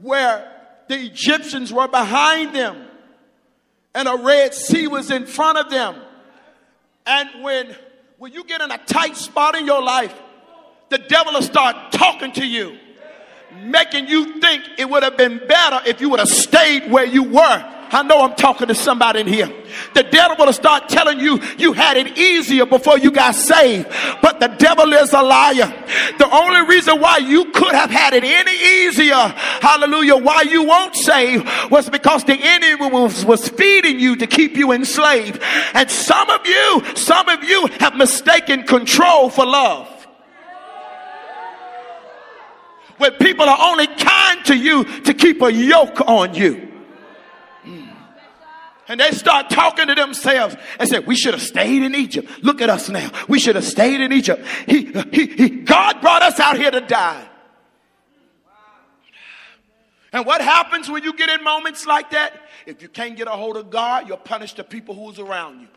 [0.00, 0.50] where
[0.88, 2.86] the Egyptians were behind them
[3.94, 5.96] and a Red Sea was in front of them.
[7.06, 7.74] And when,
[8.18, 10.14] when you get in a tight spot in your life,
[10.88, 12.78] the devil will start talking to you,
[13.62, 17.24] making you think it would have been better if you would have stayed where you
[17.24, 17.79] were.
[17.92, 19.52] I know I'm talking to somebody in here.
[19.94, 23.88] The devil will start telling you you had it easier before you got saved.
[24.22, 25.74] But the devil is a liar.
[26.18, 30.94] The only reason why you could have had it any easier, hallelujah, why you won't
[30.94, 35.42] save was because the enemy was, was feeding you to keep you enslaved.
[35.74, 39.88] And some of you, some of you have mistaken control for love.
[42.98, 46.69] When people are only kind to you to keep a yoke on you
[48.90, 52.28] and they start talking to themselves and say, "We should have stayed in Egypt.
[52.42, 53.08] Look at us now.
[53.28, 54.44] We should have stayed in Egypt.
[54.66, 57.24] He, he, he, God brought us out here to die."
[60.12, 62.34] And what happens when you get in moments like that?
[62.66, 65.68] If you can't get a hold of God, you'll punish the people who's around you.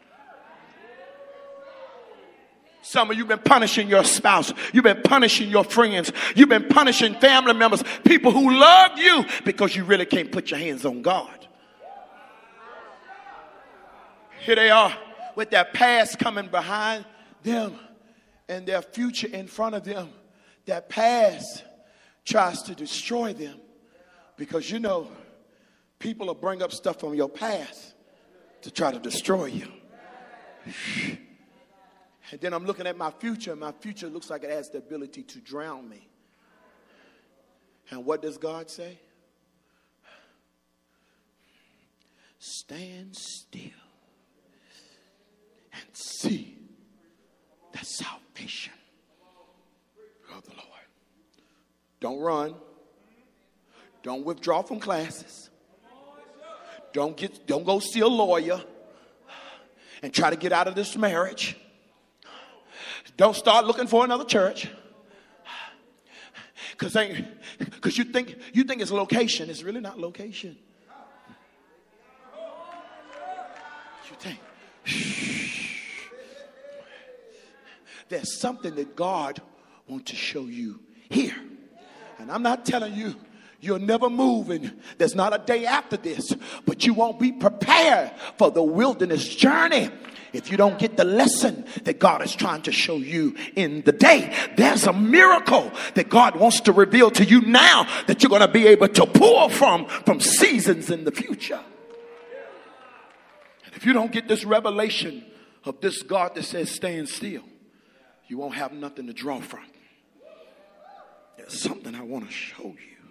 [2.82, 4.52] Some of you been punishing your spouse.
[4.74, 6.12] You've been punishing your friends.
[6.36, 10.60] You've been punishing family members, people who love you because you really can't put your
[10.60, 11.43] hands on God.
[14.44, 14.94] Here they are
[15.36, 17.06] with their past coming behind
[17.44, 17.80] them
[18.50, 20.10] and their future in front of them.
[20.66, 21.64] Their past
[22.26, 23.58] tries to destroy them
[24.36, 25.10] because you know
[25.98, 27.94] people will bring up stuff from your past
[28.64, 29.68] to try to destroy you.
[32.32, 34.80] And then I'm looking at my future, and my future looks like it has the
[34.80, 36.08] ability to drown me.
[37.92, 38.98] And what does God say?
[42.40, 43.83] Stand still
[45.74, 46.58] and see
[47.72, 48.74] the salvation
[50.36, 50.88] of the Lord.
[52.00, 52.56] Don't run.
[54.04, 55.50] Don't withdraw from classes.
[56.92, 58.62] Don't get don't go see a lawyer
[60.04, 61.58] and try to get out of this marriage.
[63.18, 64.70] Don't start looking for another church.
[66.78, 67.26] Cause ain't
[67.82, 69.50] cause you think you think it's location.
[69.50, 70.58] It's really not location.
[74.10, 74.40] You think
[78.14, 79.42] there's something that God
[79.88, 81.36] wants to show you here.
[82.20, 83.16] And I'm not telling you
[83.60, 84.72] you're never moving.
[84.98, 86.36] there's not a day after this,
[86.66, 89.90] but you won't be prepared for the wilderness journey
[90.32, 93.92] if you don't get the lesson that God is trying to show you in the
[93.92, 94.36] day.
[94.58, 98.48] There's a miracle that God wants to reveal to you now that you're going to
[98.48, 101.62] be able to pull from from seasons in the future.
[103.66, 105.26] And if you don't get this revelation
[105.66, 107.44] of this God that says stand still,
[108.28, 109.66] you won't have nothing to draw from.
[111.38, 113.04] There's something I want to show you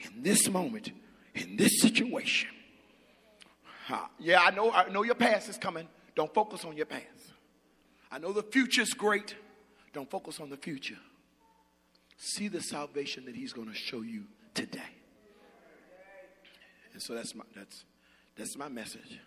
[0.00, 0.90] in this moment,
[1.34, 2.50] in this situation.
[3.90, 5.88] Uh, yeah, I know, I know your past is coming.
[6.14, 7.04] Don't focus on your past.
[8.10, 9.34] I know the future's great.
[9.92, 10.98] Don't focus on the future.
[12.16, 14.80] See the salvation that he's going to show you today.
[16.92, 17.84] And so that's my that's
[18.36, 19.20] that's my message.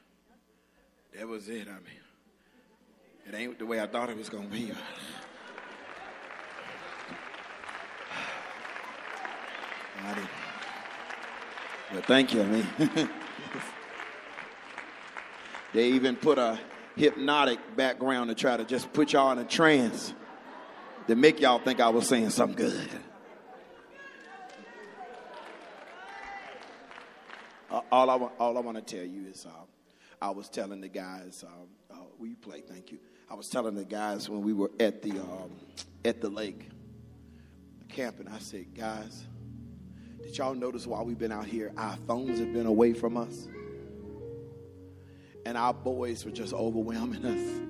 [1.17, 1.67] That was it.
[1.67, 2.01] I mean,
[3.27, 4.71] it ain't the way I thought it was going to be.
[10.03, 10.29] I didn't.
[11.93, 12.41] But thank you.
[12.41, 12.67] I mean,
[15.73, 16.59] they even put a
[16.95, 20.13] hypnotic background to try to just put y'all in a trance
[21.07, 22.89] to make y'all think I was saying something good.
[27.69, 29.49] Uh, all I all I want to tell you is, uh,
[30.21, 32.61] I was telling the guys, um, uh, will you play?
[32.61, 32.99] Thank you.
[33.31, 35.51] I was telling the guys when we were at the um,
[36.03, 36.67] at the lake
[37.87, 38.27] camping.
[38.27, 39.23] I said, guys,
[40.21, 43.47] did y'all notice while we've been out here, our phones have been away from us?
[45.45, 47.61] And our boys were just overwhelming us.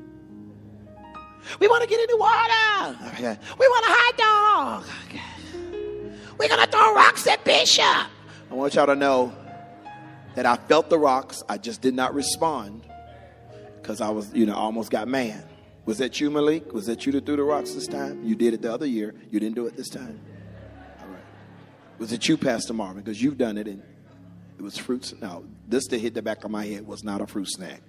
[1.59, 2.97] We want to get in the water.
[3.59, 4.85] We want a hot dog.
[6.39, 7.85] We're to throw rocks at Bishop.
[7.85, 9.31] I want y'all to know
[10.33, 11.43] that I felt the rocks.
[11.47, 12.87] I just did not respond
[13.79, 15.49] because I was, you know, almost got mad.
[15.85, 16.73] Was that you, Malik?
[16.73, 18.23] Was that you that threw the rocks this time?
[18.23, 19.15] You did it the other year.
[19.29, 20.19] You didn't do it this time.
[21.01, 21.23] All right.
[21.97, 23.01] Was it you, Pastor Marvin?
[23.03, 23.81] Because you've done it and
[24.57, 25.13] it was fruits.
[25.19, 27.81] Now, this that hit the back of my head was not a fruit snack.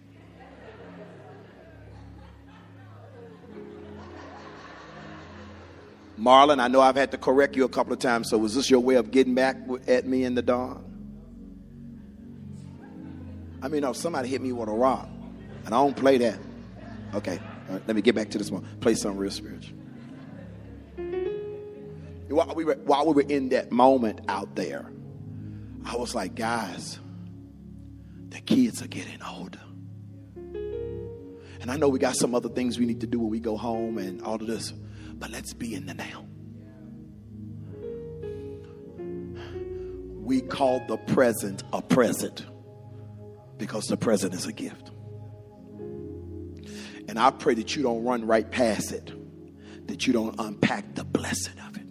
[6.18, 8.70] Marlon, I know I've had to correct you a couple of times, so was this
[8.70, 9.56] your way of getting back
[9.88, 10.84] at me in the dawn?
[13.60, 15.08] I mean, no, somebody hit me with a rock,
[15.64, 16.38] and I don't play that.
[17.14, 17.40] Okay,
[17.72, 18.66] let me get back to this one.
[18.80, 19.76] Play something real spiritual
[22.32, 24.90] while we were while we were in that moment out there,
[25.84, 26.98] I was like, guys,
[28.28, 29.60] the kids are getting older.
[31.60, 33.56] And I know we got some other things we need to do when we go
[33.56, 34.72] home and all of this,
[35.14, 36.26] but let's be in the now.
[40.20, 42.46] We call the present a present
[43.58, 44.91] because the present is a gift.
[47.08, 49.12] And I pray that you don't run right past it,
[49.88, 51.86] that you don't unpack the blessing of it.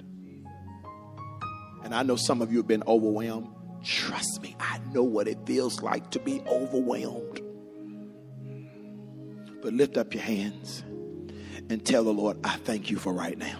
[1.83, 3.49] And I know some of you have been overwhelmed.
[3.83, 7.41] Trust me, I know what it feels like to be overwhelmed.
[9.61, 10.83] But lift up your hands
[11.69, 13.59] and tell the Lord, I thank you for right now.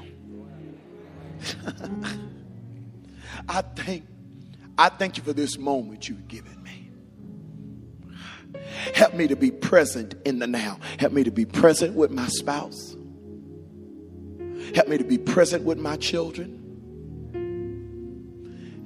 [3.49, 4.05] I thank
[4.77, 6.60] I thank you for this moment you've given.
[8.95, 10.79] Help me to be present in the now.
[10.99, 12.95] Help me to be present with my spouse.
[14.75, 16.57] Help me to be present with my children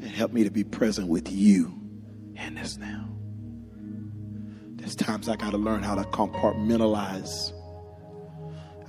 [0.06, 1.74] And help me to be present with you
[2.36, 3.10] in this now.
[4.76, 7.54] There's times I got to learn how to compartmentalize.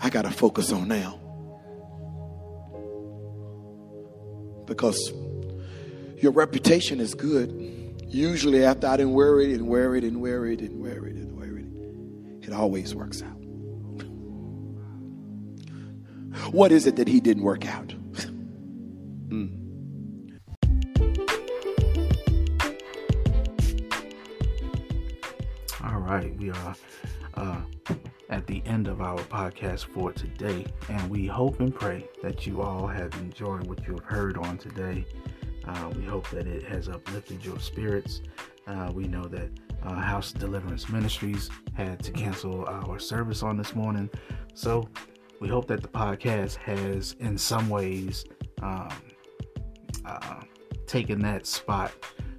[0.02, 1.20] I got to focus on now.
[4.66, 5.12] Because
[6.18, 7.50] your reputation is good.
[8.09, 11.66] Usually, after I didn't worry and worried and worried and worried and worried,
[12.42, 13.32] it It always works out.
[16.52, 17.94] What is it that he didn't work out?
[19.28, 19.50] Mm.
[25.82, 26.76] All right, we are
[27.34, 27.61] uh,
[28.30, 32.62] at the end of our podcast for today, and we hope and pray that you
[32.62, 35.04] all have enjoyed what you have heard on today.
[35.66, 38.22] Uh, we hope that it has uplifted your spirits.
[38.66, 39.50] Uh, we know that
[39.84, 44.08] uh, House Deliverance Ministries had to cancel our service on this morning,
[44.54, 44.88] so
[45.40, 48.24] we hope that the podcast has, in some ways,
[48.62, 48.88] um,
[50.04, 50.40] uh,
[50.86, 51.92] taken that spot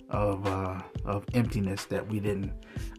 [0.09, 2.53] of uh, of emptiness that we didn't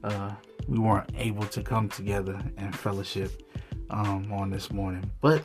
[0.05, 0.31] uh,
[0.67, 3.43] we weren't able to come together and fellowship
[3.91, 5.11] um, on this morning.
[5.21, 5.43] But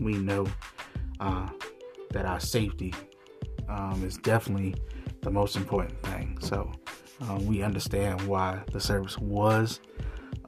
[0.00, 0.46] we know
[2.12, 2.92] that our safety
[3.70, 4.74] um, is definitely
[5.22, 6.38] the most important thing.
[6.40, 6.70] So
[7.22, 9.80] um, we understand why the service was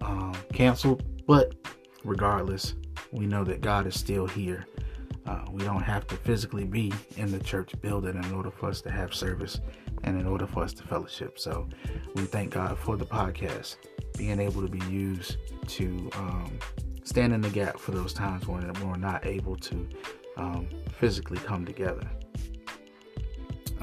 [0.01, 1.55] um, canceled, but
[2.05, 2.75] regardless,
[3.13, 4.67] we know that God is still here.
[5.27, 8.81] Uh, we don't have to physically be in the church building in order for us
[8.83, 9.61] to have service
[10.03, 11.39] and in order for us to fellowship.
[11.39, 11.69] So
[12.15, 13.77] we thank God for the podcast
[14.19, 15.37] being able to be used
[15.69, 16.59] to um,
[17.05, 19.89] stand in the gap for those times when we're not able to
[20.37, 20.69] um,
[20.99, 22.09] physically come together.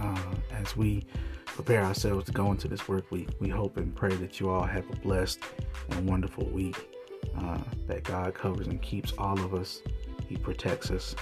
[0.01, 0.17] Uh,
[0.51, 1.05] as we
[1.45, 4.63] prepare ourselves to go into this work week, we hope and pray that you all
[4.63, 5.39] have a blessed
[5.91, 6.89] and wonderful week.
[7.37, 9.81] Uh, that God covers and keeps all of us.
[10.27, 11.15] He protects us,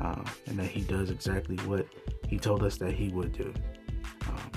[0.00, 1.86] uh, and that He does exactly what
[2.28, 3.54] He told us that He would do.
[4.28, 4.50] Um,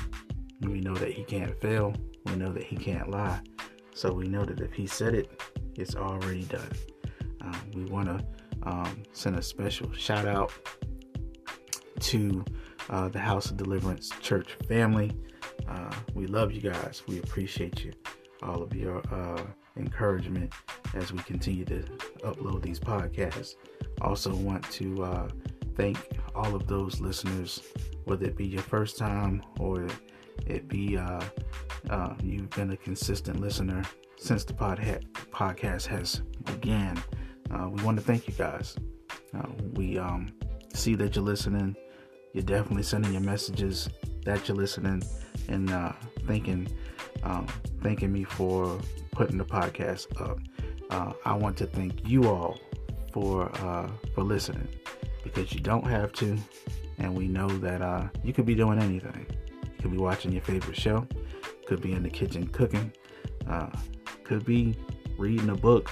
[0.62, 1.94] we know that He can't fail.
[2.26, 3.40] We know that He can't lie.
[3.94, 5.42] So we know that if He said it,
[5.76, 6.72] it's already done.
[7.42, 8.26] Uh, we want to
[8.64, 10.52] um, send a special shout out
[12.00, 12.44] to
[12.90, 15.12] uh, the House of Deliverance Church family.
[15.68, 17.04] Uh, we love you guys.
[17.08, 17.94] We appreciate you,
[18.42, 19.44] all of your uh,
[19.78, 20.54] encouragement
[20.96, 21.84] as we continue to
[22.24, 23.56] upload these podcasts.
[24.02, 25.30] Also, want to uh,
[25.76, 25.98] thank
[26.36, 27.62] all of those listeners,
[28.06, 29.88] whether it be your first time or
[30.48, 31.22] it be uh,
[31.90, 33.84] uh, you've been a consistent listener
[34.18, 34.80] since the pod
[35.32, 37.02] podcast has began.
[37.50, 38.76] We want to thank you guys.
[39.74, 40.32] We um,
[40.74, 41.76] see that you're listening.
[42.34, 43.90] You're definitely sending your messages
[44.24, 45.04] that you're listening
[45.48, 45.94] and uh,
[46.28, 46.68] thanking
[47.24, 47.48] um,
[47.82, 48.80] thanking me for
[49.12, 50.40] putting the podcast up.
[50.90, 52.60] Uh, I want to thank you all
[53.12, 54.68] for uh, for listening
[55.24, 56.38] because you don't have to,
[56.98, 59.26] and we know that uh, you could be doing anything.
[59.64, 61.08] You could be watching your favorite show,
[61.66, 62.92] could be in the kitchen cooking,
[63.48, 63.70] uh,
[64.24, 64.78] could be
[65.18, 65.90] reading a book,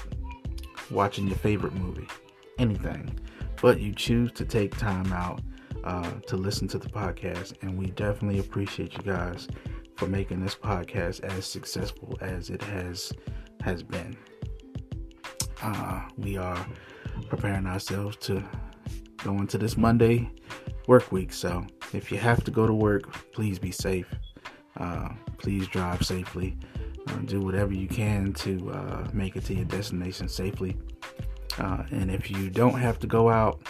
[0.92, 2.08] watching your favorite movie,
[2.60, 3.20] anything.
[3.62, 5.42] But you choose to take time out
[5.84, 9.48] uh, to listen to the podcast, and we definitely appreciate you guys
[9.96, 13.12] for making this podcast as successful as it has
[13.62, 14.16] has been.
[15.62, 16.68] Uh, we are
[17.30, 18.44] preparing ourselves to
[19.24, 20.30] go into this Monday
[20.88, 21.34] work week.
[21.34, 24.08] So if you have to go to work, please be safe.
[24.80, 26.58] Uh, please drive safely.
[27.08, 30.78] Uh, do whatever you can to uh, make it to your destination safely.
[31.58, 33.62] Uh, and if you don't have to go out,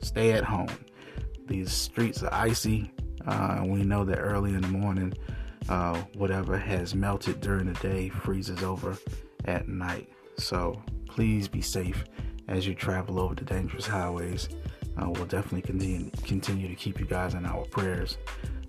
[0.00, 0.68] stay at home.
[1.48, 2.90] These streets are icy.
[3.26, 5.14] Uh, we know that early in the morning,
[5.68, 8.96] uh, whatever has melted during the day freezes over
[9.46, 10.10] at night.
[10.36, 12.04] So please be safe
[12.48, 14.50] as you travel over the dangerous highways.
[14.96, 18.18] Uh, we'll definitely continue, continue to keep you guys in our prayers.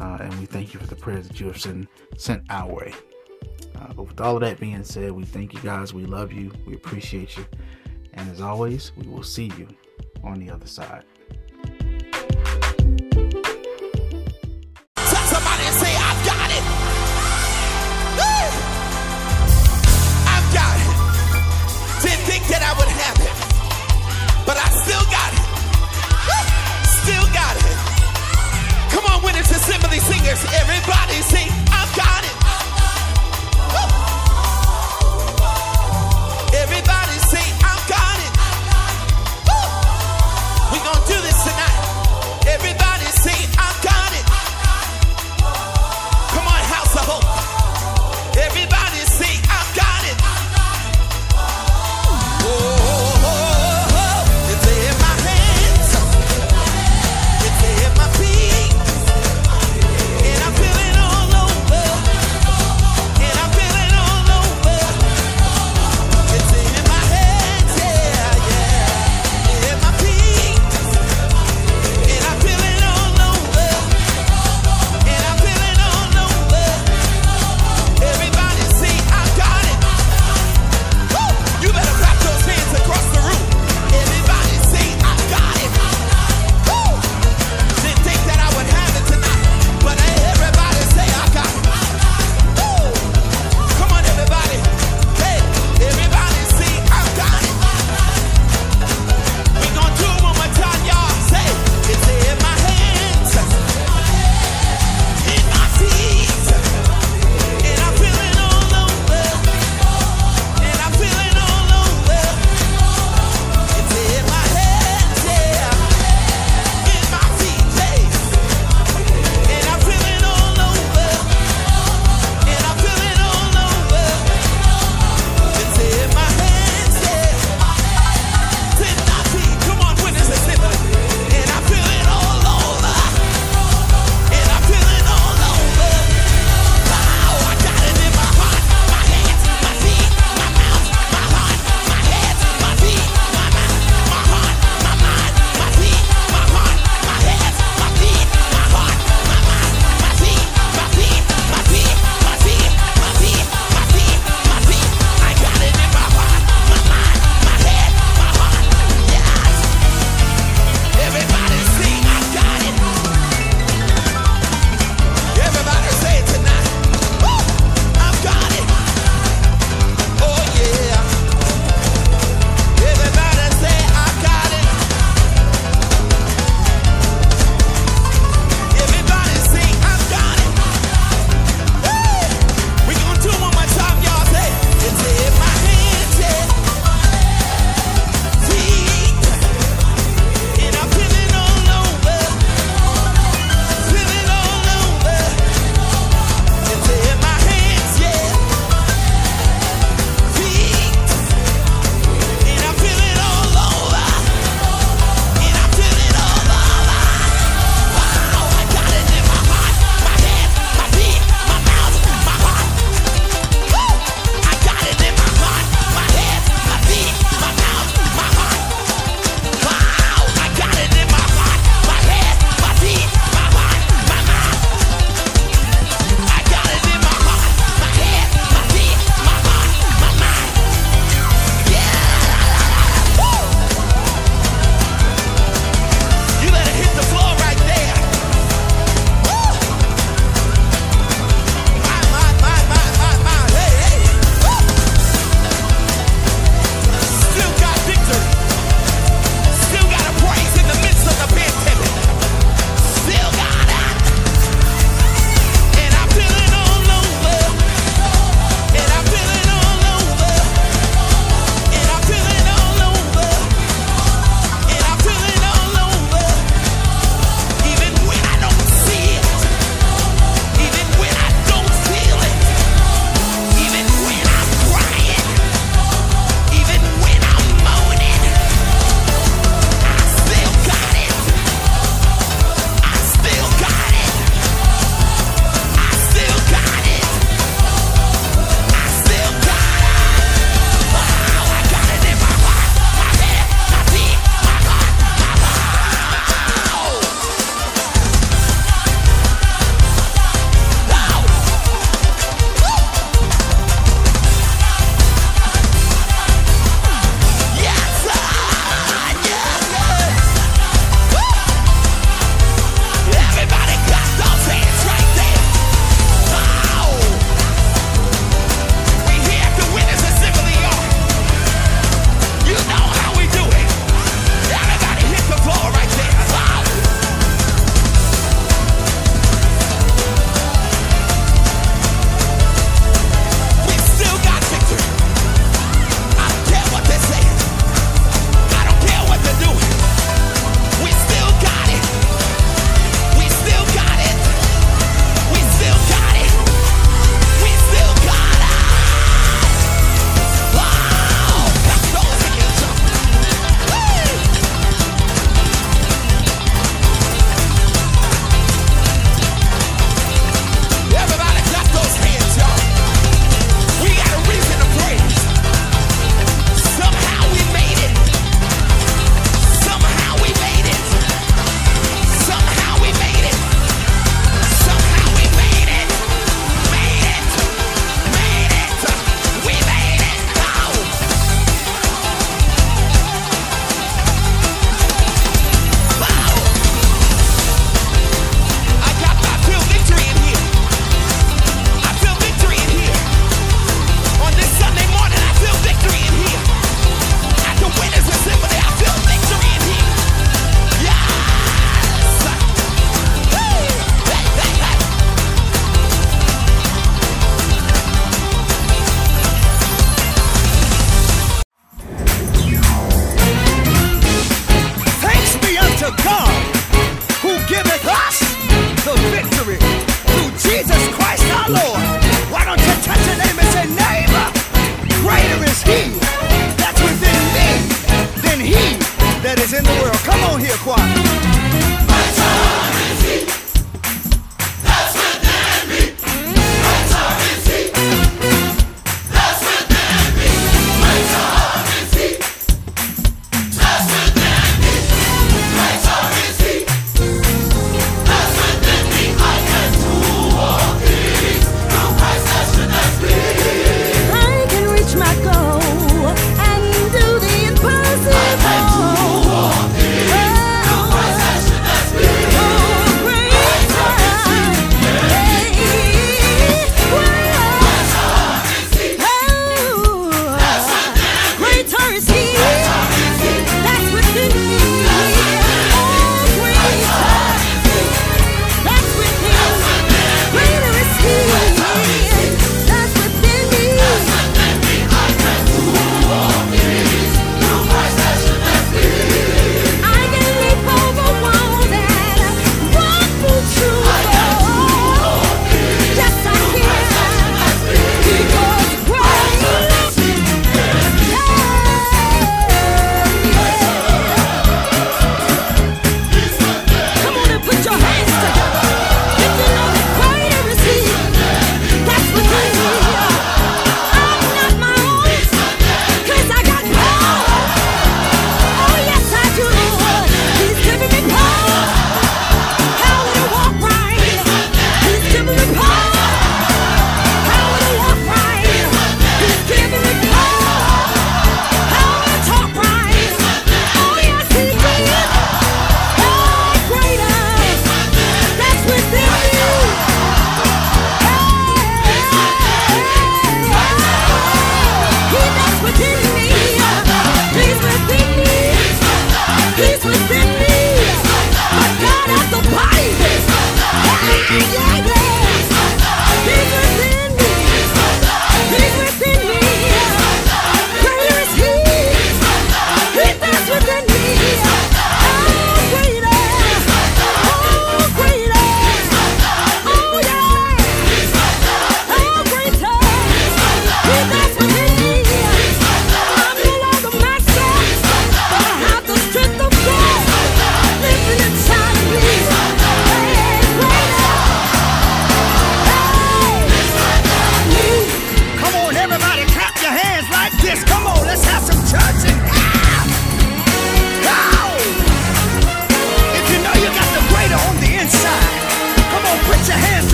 [0.00, 2.94] Uh, and we thank you for the prayers that you have sent, sent our way.
[3.76, 5.92] Uh, but with all of that being said, we thank you guys.
[5.92, 6.52] We love you.
[6.66, 7.44] We appreciate you.
[8.14, 9.68] And as always, we will see you
[10.22, 11.04] on the other side.
[22.50, 23.34] That I would have it,
[24.42, 25.46] but I still got it.
[26.26, 26.42] Woo!
[26.82, 27.78] Still got it.
[28.90, 30.69] Come on, Winners Assembly singers, everybody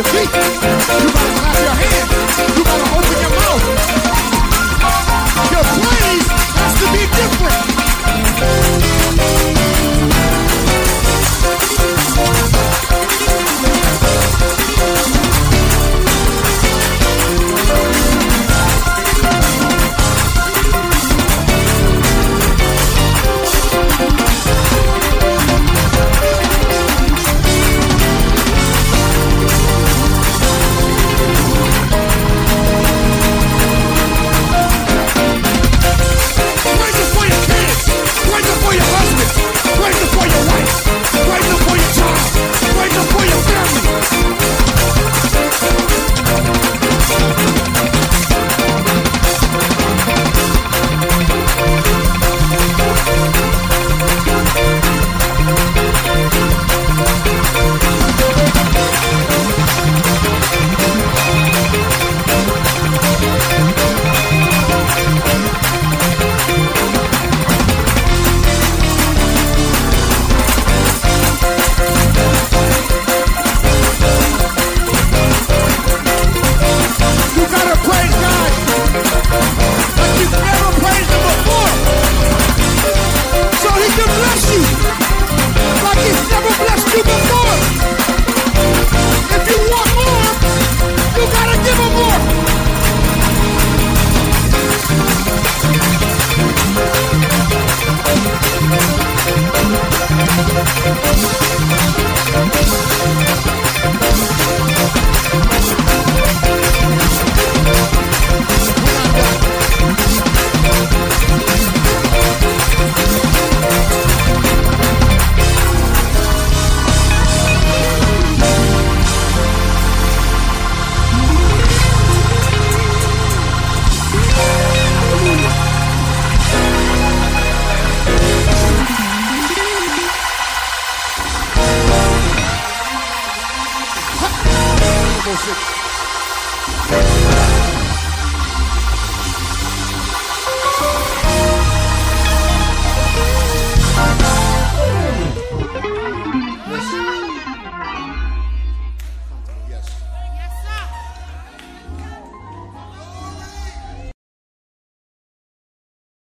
[0.00, 1.10] your feet.
[1.14, 1.19] You